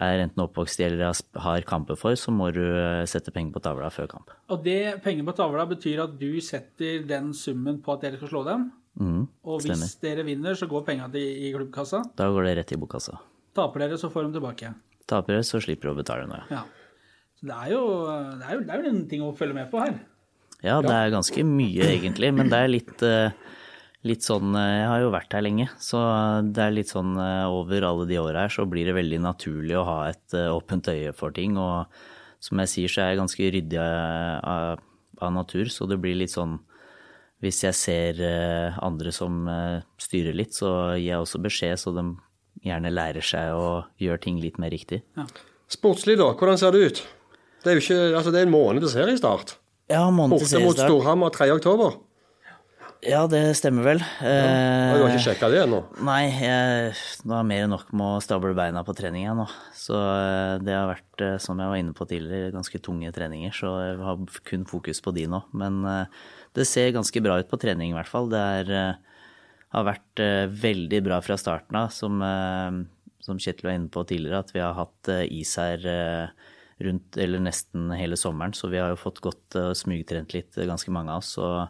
[0.00, 1.12] er enten oppvokst i eller
[1.44, 4.30] har kamper for, så må du eh, sette penger på tavla før kamp.
[4.48, 8.32] Og det penger på tavla betyr at du setter den summen på at dere skal
[8.32, 8.70] slå dem.
[9.00, 9.92] Mm, Og hvis stemmer.
[10.04, 12.02] dere vinner, så går pengene i klubbkassa.
[12.16, 13.18] Da går det rett i bokkassa.
[13.56, 14.72] Taper dere, så får de tilbake.
[15.08, 16.42] Taper dere, så slipper du å betale noe.
[16.52, 16.62] Ja.
[17.40, 17.82] Så det er jo,
[18.40, 19.96] det er jo, det er jo en ting å følge med på her.
[20.62, 23.32] Ja, det er ganske mye egentlig, men det er litt, eh,
[24.08, 26.00] litt sånn eh, Jeg har jo vært her lenge, så
[26.46, 29.78] det er litt sånn eh, over alle de åra her så blir det veldig naturlig
[29.78, 31.58] å ha et eh, åpent øye for ting.
[31.60, 31.86] Og
[32.42, 34.82] som jeg sier, så er jeg ganske ryddig av,
[35.20, 36.58] av, natur, så det blir litt sånn
[37.42, 38.20] hvis jeg ser
[38.82, 39.40] andre som
[39.98, 42.04] styrer litt, så gir jeg også beskjed, så de
[42.62, 45.00] gjerne lærer seg å gjøre ting litt mer riktig.
[45.70, 46.28] Sportslig, da.
[46.38, 47.02] Hvordan ser det ut?
[47.62, 49.56] Det er jo ikke, altså det er en måned til seriestart.
[49.90, 50.86] Ja, måned til seriestart.
[50.86, 51.02] Borte mot.
[51.02, 51.90] Storhamar 3.
[53.02, 54.02] Ja, det stemmer vel.
[54.22, 54.32] Ja.
[54.94, 55.80] Du har Eh, ikke sjekka det ennå?
[56.06, 56.92] Nei, jeg,
[57.26, 59.46] nå er mer enn nok med å stable beina på trening nå.
[59.74, 63.50] Så eh, det har vært, eh, som jeg var inne på tidligere, ganske tunge treninger.
[63.58, 65.42] Så jeg har kun fokus på de nå.
[65.58, 66.22] Men eh,
[66.54, 68.30] det ser ganske bra ut på trening i hvert fall.
[68.30, 69.26] Det er, eh,
[69.74, 72.82] har vært eh, veldig bra fra starten av, som, eh,
[73.26, 76.50] som Kjetil var inne på tidligere, at vi har hatt eh, is her eh,
[76.80, 78.54] rundt eller nesten hele sommeren.
[78.56, 81.36] Så vi har jo fått gått og smugtrent litt, eh, ganske mange av oss.
[81.38, 81.68] Og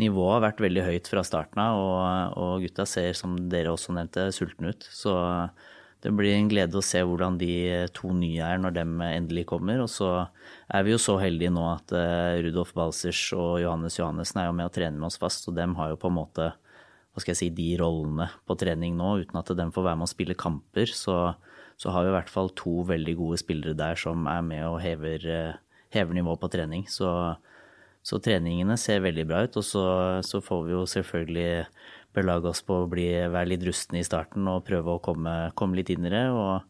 [0.00, 3.94] nivået har vært veldig høyt fra starten av, og, og gutta ser, som dere også
[3.96, 4.88] nevnte, sultne ut.
[4.90, 5.14] Så
[6.04, 7.54] det blir en glede å se hvordan de
[7.96, 9.80] to nye er når de endelig kommer.
[9.80, 10.10] Og så
[10.68, 14.58] er vi jo så heldige nå at eh, Rudolf Balsers og Johannes Johannessen er jo
[14.58, 16.52] med og trene med oss fast, og dem har jo på en måte
[17.14, 20.08] hva skal jeg si, de rollene på trening nå, uten at de får være med
[20.08, 20.90] å spille kamper.
[20.90, 21.14] Så,
[21.80, 24.78] så har vi i hvert fall to veldig gode spillere der som er med og
[24.84, 26.86] hever, eh, hever nivået på trening.
[26.90, 27.08] Så,
[28.04, 29.58] så treningene ser veldig bra ut.
[29.60, 29.86] Og så,
[30.26, 31.66] så får vi jo selvfølgelig
[32.14, 35.80] belage oss på å bli, være litt rustne i starten og prøve å komme, komme
[35.80, 36.26] litt inn i det.
[36.30, 36.62] Og,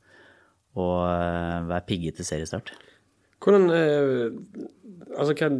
[0.80, 2.74] og eh, være pigge til seriestart.
[3.44, 4.64] Hvordan eh,
[5.14, 5.58] Altså, kan,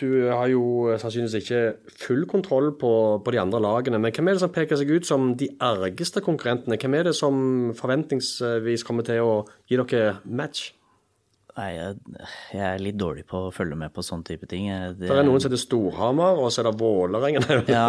[0.00, 0.62] du har jo
[0.98, 1.60] sannsynligvis ikke
[2.04, 2.92] full kontroll på,
[3.24, 6.22] på de andre lagene, men hvem er det som peker seg ut som de ergeste
[6.24, 6.78] konkurrentene?
[6.80, 7.36] Hvem er det som
[7.78, 9.36] forventningsvis kommer til å
[9.70, 10.72] gi dere match?
[11.54, 11.98] Nei, jeg,
[12.50, 14.64] jeg er litt dårlig på å følge med på sånn type ting.
[14.98, 17.44] Det, Det er noen som heter Storhamar, og så er det Vålerengen.
[17.70, 17.84] Ja,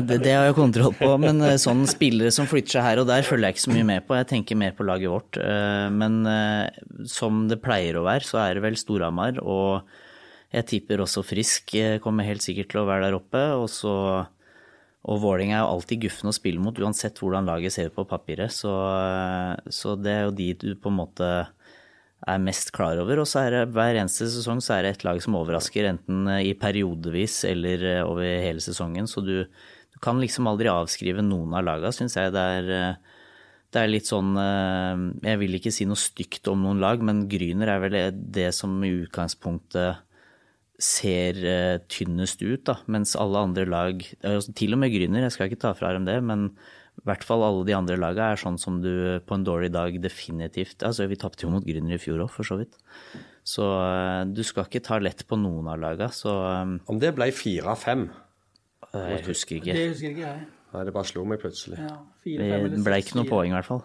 [0.00, 3.10] det, det har jeg kontroll på, men eh, sånne spillere som flytter seg her og
[3.12, 4.16] der, følger jeg ikke så mye med på.
[4.16, 5.36] Jeg tenker mer på laget vårt.
[5.36, 6.80] Eh, Men eh,
[7.12, 9.84] som det pleier å være, så er det vel Storhamar, og
[10.50, 13.42] jeg tipper også Frisk eh, kommer helt sikkert til å være der oppe.
[13.60, 13.94] Og så
[15.00, 18.04] og Vålerenga er jo alltid guffen å spille mot, uansett hvordan laget ser ut på
[18.08, 18.52] papiret.
[18.52, 21.30] Så, eh, så det er jo de du på en måte
[22.28, 23.22] er mest klar over.
[23.22, 26.28] Og så er det hver eneste sesong så er det et lag som overrasker, enten
[26.34, 29.08] eh, i periodevis eller over hele sesongen.
[29.08, 32.34] Så du, du kan liksom aldri avskrive noen av laga, syns jeg.
[32.36, 33.00] Det er,
[33.70, 37.70] det er litt sånn Jeg vil ikke si noe stygt om noen lag, men Gryner
[37.72, 37.98] er vel
[38.34, 40.09] det som i utgangspunktet
[40.80, 45.34] ser eh, tynnest ut, da, mens alle andre lag, eh, til og med Grüner, jeg
[45.36, 46.48] skal ikke ta fra dem det, men
[47.00, 49.94] i hvert fall alle de andre lagene er sånn som du på en dårlig dag
[50.02, 52.76] definitivt Altså, vi tapte jo mot Grüner i fjor òg, for så vidt.
[53.46, 56.34] Så eh, du skal ikke ta lett på noen av lagene, så
[56.88, 58.08] Om det ble 4-5
[58.90, 59.74] jeg husker ikke.
[59.76, 60.46] Det husker ikke jeg.
[60.70, 61.80] Nei, det bare slo meg plutselig.
[61.82, 63.80] Ja, fire, fem Det ble ikke noe poeng, i hvert fall.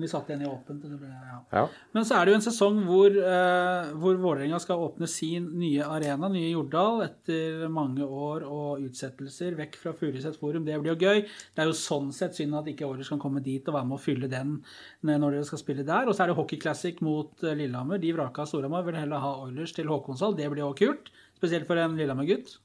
[0.00, 0.86] Vi satt igjen i åpent.
[0.86, 1.40] Det ble, ja.
[1.52, 1.64] Ja.
[1.92, 5.84] Men så er det jo en sesong hvor, eh, hvor Vålerenga skal åpne sin nye
[5.84, 10.64] arena, nye Jordal, etter mange år og utsettelser vekk fra Furuset Forum.
[10.64, 11.26] Det blir jo gøy.
[11.28, 13.98] Det er jo sånn sett synd at ikke Oilers kan komme dit og være med
[13.98, 14.56] å fylle den
[15.04, 16.08] når dere skal spille der.
[16.08, 18.00] Og så er det Hockey Classic mot eh, Lillehammer.
[18.00, 20.38] De vraka Storhamar, vil heller ha Oilers til Håkonshall.
[20.40, 21.12] Det blir jo kult.
[21.36, 22.56] Spesielt for en Lillehammer-gutt.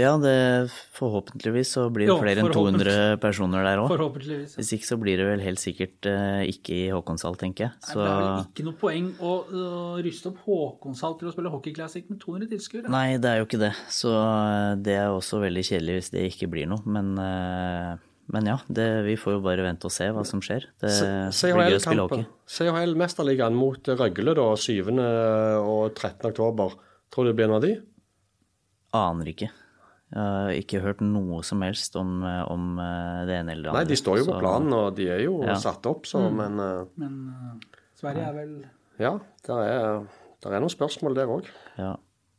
[0.00, 3.92] Ja, det, forhåpentligvis så blir det Jo, flere enn 200 personer der òg.
[3.92, 4.56] Forhåpentligvis.
[4.58, 7.74] Hvis ikke så blir det vel helt sikkert uh, ikke i Håkonshall, tenker jeg.
[7.76, 11.34] Nei, Så Det er vel ikke noe poeng å uh, ryste opp Håkonshall til å
[11.36, 12.90] spille hockeyclassic med 200 tilskuere.
[12.90, 13.70] Nei, det er jo ikke det.
[13.94, 16.82] Så uh, det er også veldig kjedelig hvis det ikke blir noe.
[16.90, 17.94] Men, eh,
[18.34, 20.66] men ja, det, vi får jo bare vente og se hva som skjer.
[20.82, 22.28] Det blir gøy å spille hockey.
[22.50, 24.78] CHL-mesterligaen mot Røgle da, 7.
[24.90, 26.32] og 13.
[26.32, 26.78] oktober.
[27.14, 27.76] Tror du det blir en av de?
[28.94, 29.54] Aner ikke.
[30.14, 33.70] Jeg har ikke hørt noe som helst om, eh, om eh, det ene eller det
[33.72, 33.80] andre.
[33.80, 35.54] Nei, de står jo på så- planen, og de er jo Ja.
[35.58, 38.64] satt opp, så Men eh, Men uh, Sverige er vel
[39.00, 40.06] ja, der er,
[40.46, 41.48] er noen spørsmål der òg.
[41.76, 41.96] Ja.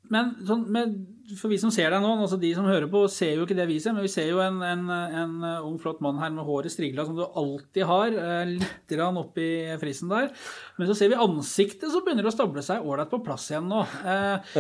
[0.09, 0.93] Men sånn, med,
[1.34, 3.65] for vi som ser deg nå, altså de som hører på, ser jo ikke det
[3.69, 5.32] vi ser, men vi ser jo en, en, en
[5.65, 9.47] ung, flott mann her med håret strigla, som du alltid har, eh, litt oppi
[9.82, 10.30] frisen der.
[10.78, 13.82] Men så ser vi ansiktet, som begynner å stable seg ålreit på plass igjen nå.
[14.05, 14.51] Eh,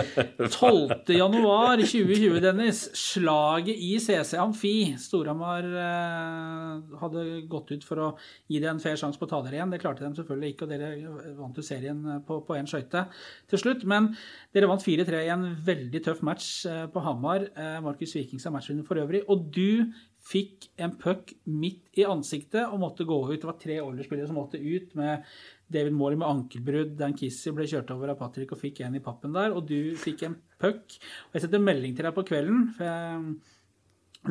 [0.47, 1.13] 12.
[1.13, 2.81] januar 2020, Dennis.
[2.97, 4.75] Slaget i CC Amfi.
[5.01, 8.09] Storhamar eh, hadde gått ut for å
[8.49, 9.75] gi det en fair sjanse på å ta dere igjen.
[9.75, 13.05] Det klarte de selvfølgelig ikke, og dere vant jo serien på én skøyte
[13.53, 13.85] til slutt.
[13.85, 14.15] Men
[14.55, 17.47] dere vant 4-3 i en veldig tøff match eh, på Hamar.
[17.55, 19.23] Eh, Markus Vikings er matchvinner for øvrig.
[19.31, 19.91] Og du
[20.25, 23.37] fikk en puck midt i ansiktet og måtte gå ut.
[23.41, 25.25] Det var tre Oilers-spillere som måtte ut med
[25.71, 26.95] David Morley med ankelbrudd.
[26.99, 29.53] Dan Kissy ble kjørt over av Patrick og fikk en i pappen der.
[29.53, 30.97] Og du fikk en puck.
[31.27, 32.71] Og jeg setter melding til deg på kvelden.
[32.77, 33.35] for jeg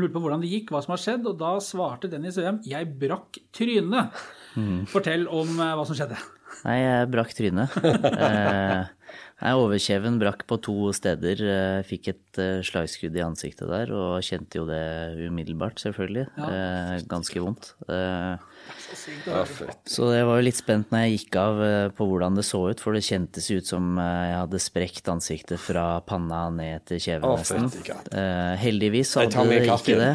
[0.00, 2.90] lurte på hvordan det gikk, hva som har skjedd, og da svarte Dennis Øhem 'Jeg
[2.98, 4.24] brakk trynet'.
[4.90, 6.18] Fortell om eh, hva som skjedde.
[6.64, 7.70] Nei, jeg brakk trynet.
[9.44, 11.44] eh, nei, overkjeven brakk på to steder.
[11.44, 14.82] Jeg fikk et eh, slagskudd i ansiktet der, og kjente jo det
[15.28, 16.26] umiddelbart, selvfølgelig.
[16.40, 17.74] Ja, ganske vondt.
[17.92, 18.50] Eh,
[19.84, 22.60] så jeg var jo litt spent når jeg gikk av eh, på hvordan det så
[22.70, 27.02] ut, for det kjentes ut som eh, jeg hadde sprekt ansiktet fra panna ned til
[27.02, 27.68] kjeven nesten.
[28.14, 30.12] Eh, heldigvis hadde det ikke det.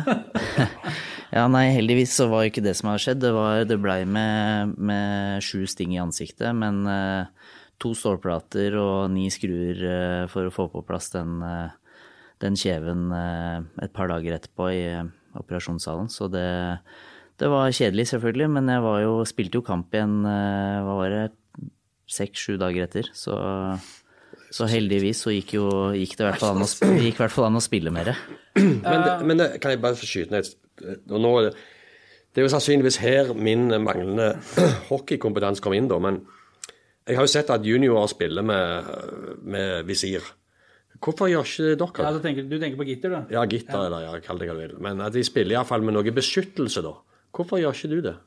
[1.37, 3.21] ja, nei, heldigvis så var ikke det som hadde skjedd.
[3.27, 9.11] Det, var, det blei med, med sju sting i ansiktet, men eh, to stålplater og
[9.13, 12.01] ni skruer eh, for å få på plass den, eh,
[12.43, 14.83] den kjeven eh, et par dager etterpå i
[15.39, 16.09] operasjonssalen.
[16.11, 16.49] Så det,
[17.39, 21.23] det var kjedelig, selvfølgelig, men jeg var jo, spilte jo kamp igjen hva var det,
[22.09, 23.11] seks-sju dager etter.
[23.13, 23.35] Så,
[24.55, 28.15] så heldigvis så gikk, jo, gikk det i hvert fall an å, spille mer.
[28.57, 30.49] Men, det, men det, kan jeg bare få skyte ned
[31.11, 31.31] nå,
[32.33, 34.33] Det er jo sannsynligvis her min manglende
[34.89, 36.01] hockeykompetanse kom inn, da.
[36.01, 36.23] Men
[37.09, 38.93] jeg har jo sett at juniorer spiller med,
[39.41, 40.23] med visir.
[40.99, 43.21] Hvorfor gjør ikke Ja, dere ja, tenker, du tenker på gitter, da?
[43.31, 44.79] Ja, gitter, eller ja, kall det hva du vil.
[44.83, 46.97] Men at de spiller iallfall med noe beskyttelse, da.
[47.35, 48.17] Hvorfor gjør ikke du det?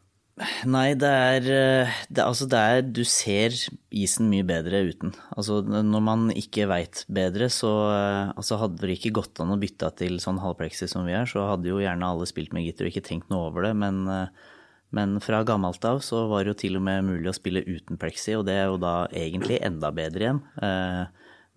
[0.64, 3.53] Nei, det er, eh, det, altså det er Du ser
[3.93, 5.12] isen mye bedre uten.
[5.37, 9.61] Altså når man ikke veit bedre, så eh, altså hadde det ikke gått an å
[9.61, 12.89] bytte til sånn halvplexi som vi er, så hadde jo gjerne alle spilt med gitter
[12.89, 14.49] og ikke tenkt noe over det, men, eh,
[14.93, 17.97] men fra gammelt av så var det jo til og med mulig å spille uten
[18.01, 20.43] plexi, og det er jo da egentlig enda bedre igjen.
[20.62, 21.05] Eh,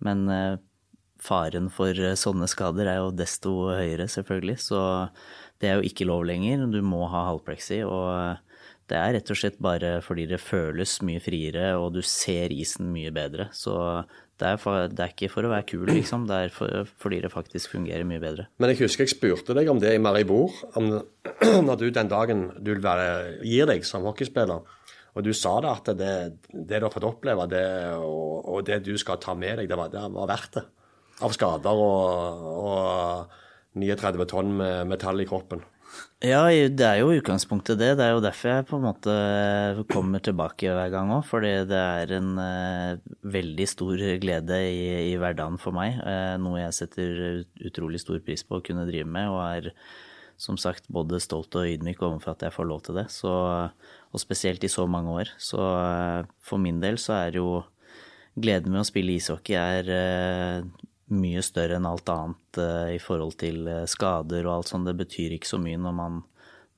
[0.04, 0.56] Men eh,
[1.20, 4.80] faren for eh, sånne skader er jo desto høyere, selvfølgelig, så
[5.60, 6.66] det er jo ikke lov lenger.
[6.68, 8.36] Du må ha halvplexi, og
[8.90, 12.92] det er rett og slett bare fordi det føles mye friere, og du ser isen
[12.92, 13.48] mye bedre.
[13.56, 13.72] Så
[14.36, 16.26] det er, for, det er ikke for å være kul, liksom.
[16.28, 18.44] Det er for, fordi det faktisk fungerer mye bedre.
[18.60, 20.90] Men jeg husker jeg spurte deg om det i Maribor, om
[21.68, 24.66] når du den dagen du være, gir deg som hockeyspiller.
[25.16, 26.12] Og du sa da at det,
[26.52, 27.64] det du har fått oppleve, det,
[27.96, 30.66] og, og det du skal ta med deg, det var, det var verdt det.
[31.24, 35.64] Av skader og, og 39 tonn med metall i kroppen.
[36.24, 37.90] Ja, det er jo utgangspunktet det.
[37.98, 39.14] Det er jo derfor jeg på en måte
[39.92, 41.26] kommer tilbake hver gang òg.
[41.28, 46.00] Fordi det er en uh, veldig stor glede i, i hverdagen for meg.
[46.00, 47.22] Uh, noe jeg setter
[47.68, 49.70] utrolig stor pris på å kunne drive med, og er
[50.40, 53.06] som sagt både stolt og ydmyk overfor at jeg får lov til det.
[53.12, 53.32] Så,
[54.12, 55.32] og spesielt i så mange år.
[55.40, 57.60] Så uh, for min del så er jo
[58.36, 60.58] gleden med å spille ishockey er eh,
[61.14, 64.88] mye større enn alt annet eh, i forhold til eh, skader og alt sånt.
[64.88, 66.18] Det betyr ikke så mye når man,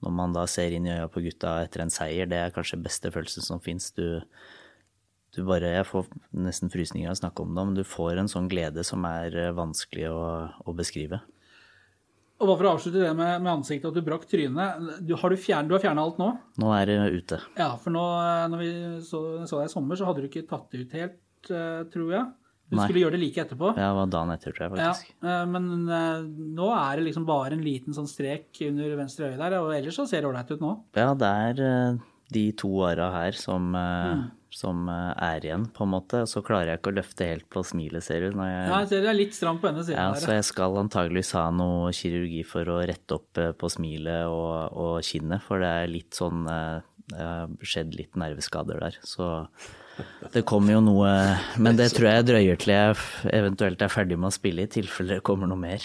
[0.04, 2.28] når man da ser inn i øya på gutta etter en seier.
[2.28, 3.90] Det er kanskje beste følelsen som fins.
[3.96, 4.20] Du,
[5.36, 8.30] du bare Jeg får nesten frysninger av å snakke om det, men du får en
[8.30, 10.22] sånn glede som er eh, vanskelig å,
[10.68, 11.22] å beskrive.
[12.38, 15.00] Og bare for å avslutte det med, med ansiktet, at du brakk trynet.
[15.02, 16.28] Du, har du, fjern, du har fjerna alt nå?
[16.62, 17.40] Nå er det ute.
[17.58, 18.04] Ja, for nå,
[18.52, 18.68] når vi
[19.08, 21.18] så, så deg i sommer, så hadde du ikke tatt det ut helt,
[21.48, 22.28] tror jeg.
[22.68, 22.84] Du Nei.
[22.84, 23.70] skulle gjøre det like etterpå.
[23.78, 25.12] Ja, det var dagen etter, tror jeg faktisk.
[25.24, 26.26] Ja, men eh,
[26.58, 29.96] nå er det liksom bare en liten sånn strek under venstre øye der, og ellers
[29.96, 30.74] så ser det ålreit ut nå.
[30.98, 32.02] Ja, det er eh,
[32.32, 34.24] de to åra her som, mm.
[34.52, 36.22] som eh, er igjen, på en måte.
[36.28, 38.36] Så klarer jeg ikke å løfte helt på smilet, ser du.
[38.36, 40.24] Når jeg, Ja, jeg ser det er litt stramt på denne siden ja, der.
[40.24, 44.76] så jeg skal antageligvis ha noe kirurgi for å rette opp eh, på smilet og,
[44.76, 49.32] og kinnet, for det er litt sånn eh, Det har skjedd litt nerveskader der, så
[50.34, 51.11] det kommer jo noe
[51.59, 52.96] Men det tror jeg drøyer til jeg
[53.34, 55.84] eventuelt er ferdig med å spille, i tilfelle det kommer noe mer.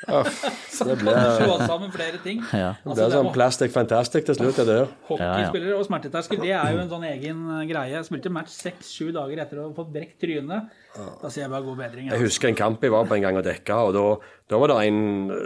[0.00, 2.40] Så det ble Slå sammen flere ting.
[2.56, 2.72] Ja.
[2.84, 4.92] Altså, Det er sånn plastic fantastic til slutt, det der.
[5.10, 7.92] Hockeyspillere og smerteterskel, det er jo en sånn egen eh, greie.
[7.98, 10.70] Jeg spilte match seks-sju dager etter å ha fått brekt trynet.
[10.96, 12.08] Da sier jeg bare god bedring.
[12.14, 14.06] Jeg husker en kamp jeg var på en gang og dekka, og da,
[14.50, 15.02] da var det en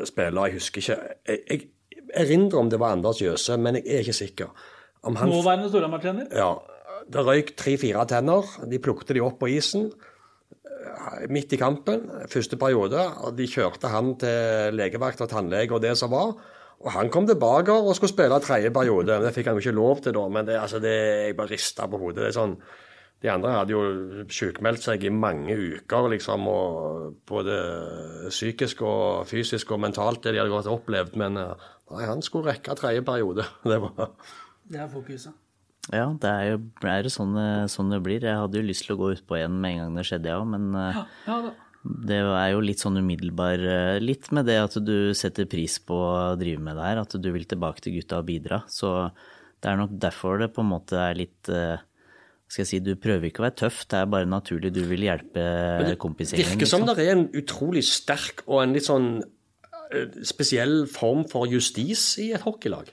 [0.08, 1.66] spiller, jeg husker ikke Jeg, jeg
[2.24, 4.70] erindrer om det var Anders Jøse, men jeg er ikke sikker.
[5.04, 6.30] Om han Nåværende Storhamar-trener.
[6.32, 6.52] Ja.
[7.12, 8.48] Det røyk tre-fire tenner.
[8.70, 13.00] De plukket de opp på isen eh, midt i kampen, første periode.
[13.24, 16.34] og De kjørte han til legevakt og tannlege og det som var.
[16.84, 19.20] Og han kom tilbake og skulle spille tredje periode.
[19.24, 20.24] Det fikk han jo ikke lov til da.
[20.28, 20.96] Men det, altså, det,
[21.30, 22.22] jeg bare rista på hodet.
[22.22, 22.58] det er sånn,
[23.24, 23.84] De andre hadde jo
[24.28, 27.54] sykmeldt seg i mange uker, liksom, og både
[28.28, 31.16] psykisk og fysisk og mentalt, det de hadde godt opplevd.
[31.16, 33.48] Men eh, nei, han skulle rekke tredje periode.
[33.70, 34.12] Det var
[34.68, 35.43] Det er fokuset.
[35.92, 38.22] Ja, det er jo er det sånn, det- sånn det blir.
[38.24, 40.40] Jeg hadde jo lyst til å gå utpå igjen med en gang det skjedde, jeg
[40.40, 41.52] òg, men ja, Ja
[41.84, 45.92] det er jo litt sånn umiddelbar eh, Litt med det at du setter pris på
[45.92, 48.62] å drive med det her, at du vil tilbake til gutta og bidra.
[48.72, 49.10] Så
[49.60, 51.76] det er nok derfor det på en måte er litt eh,
[52.48, 54.72] skal jeg si, Du prøver ikke å være tøff, det er bare naturlig.
[54.72, 55.44] Du vil hjelpe
[56.00, 56.54] kompisgjengen.
[56.54, 56.96] virker som liksom.
[56.96, 59.08] det er en utrolig sterk og en litt sånn
[59.92, 62.92] eh, spesiell form for justis i et hockeylag.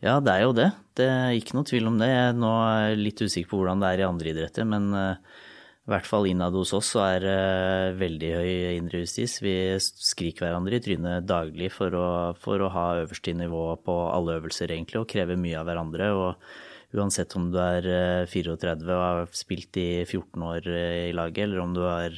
[0.00, 0.70] Ja, det er jo det.
[0.96, 2.08] Det er ikke noe tvil om det.
[2.08, 5.36] Jeg nå er jeg litt usikker på hvordan det er i andre idretter, men eh,
[5.84, 9.38] i hvert fall innad hos oss så er det veldig høy indre justis.
[9.44, 12.08] Vi skriker hverandre i trynet daglig for å,
[12.40, 16.10] for å ha øverste nivå på alle øvelser, egentlig, og krever mye av hverandre.
[16.16, 21.14] og Uansett om du er eh, 34 og har spilt i 14 år eh, i
[21.14, 22.16] laget, eller om du er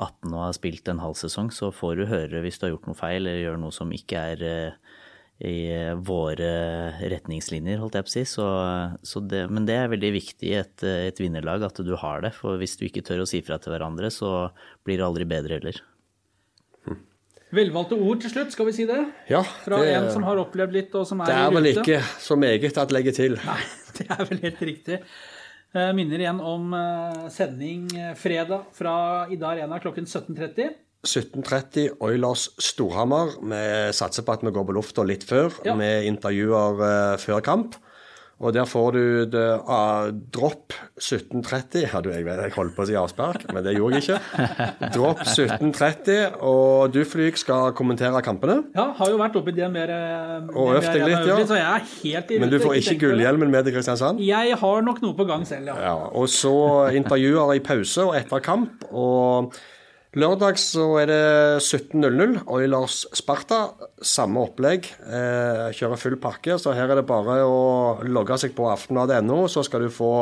[0.00, 2.88] 18 og har spilt en halv sesong, så får du høre hvis du har gjort
[2.88, 4.96] noe feil eller gjør noe som ikke er eh,
[5.42, 6.50] i våre
[7.10, 8.24] retningslinjer, holdt jeg på å si.
[8.30, 8.48] Så,
[9.02, 12.30] så det, men det er veldig viktig i et, et vinnerlag at du har det.
[12.36, 14.52] For hvis du ikke tør å si fra til hverandre, så
[14.86, 15.82] blir det aldri bedre heller.
[17.52, 19.02] Velvalgte ord til slutt, skal vi si det?
[19.28, 21.36] Ja, Fra en som har opplevd litt, og som er, i rute.
[21.36, 23.36] det er vel ikke så meget at legge til.
[23.44, 23.60] Nei,
[23.98, 25.00] det er vel helt riktig.
[25.72, 28.94] Jeg minner igjen om eh, sending eh, fredag fra
[29.32, 30.72] Ida Arena klokken 17.30.
[31.06, 33.34] 17.30 Oilers Storhamar.
[33.42, 33.62] Vi
[33.96, 35.74] satser på at vi går på lufta litt før, Ja.
[35.74, 37.74] med intervjuer uh, før kamp.
[38.42, 42.86] Og der får du det, uh, dropp 17.30 Ja, du, jeg, jeg holdt på å
[42.88, 44.48] si avspark, men det gjorde jeg ikke.
[44.96, 48.64] Dropp 17.30, og du, Flyg, skal kommentere kampene.
[48.74, 49.92] Ja, har jo vært oppe i mer
[50.50, 51.36] Og øvd deg litt, ja.
[51.46, 53.02] Så jeg er helt i Men du får ikke det.
[53.04, 54.22] gullhjelmen med til Kristiansand.
[54.26, 55.78] Jeg har nok noe på gang selv, ja.
[55.92, 56.56] Ja, og så
[56.98, 58.88] intervjuer i pause og etter kamp.
[58.90, 59.54] Og
[60.18, 61.20] lørdag så er det
[61.64, 62.42] 17.00.
[62.52, 63.62] Oilers Sparta.
[64.04, 64.90] Samme opplegg.
[65.06, 66.58] Eh, kjører full pakke.
[66.60, 70.12] Så her er det bare å logge seg på aftenbladet.no, så skal du få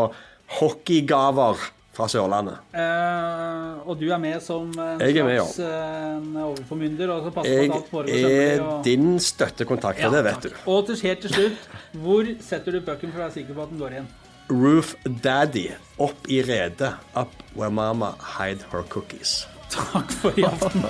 [0.60, 1.58] hockeygaver
[1.96, 2.60] fra Sørlandet.
[2.70, 5.44] Eh, og du er med som en Jeg er med, ja.
[5.44, 10.04] slags eh, overformynder, og så passer på Jeg at alt foregår er og- din støttekontakt,
[10.06, 10.50] og det vet du.
[10.70, 11.68] Og til, helt til slutt,
[11.98, 14.10] hvor setter du pucken for å være sikker på at den går igjen?
[14.50, 15.68] Roof Daddy.
[15.98, 16.94] Opp i redet.
[17.14, 19.46] Up where mama hide her cookies.
[19.70, 20.84] Takk for i aften.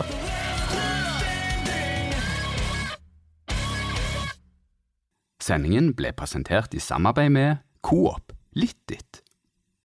[5.41, 9.23] Sendingen ble presentert i samarbeid med Coop Litt.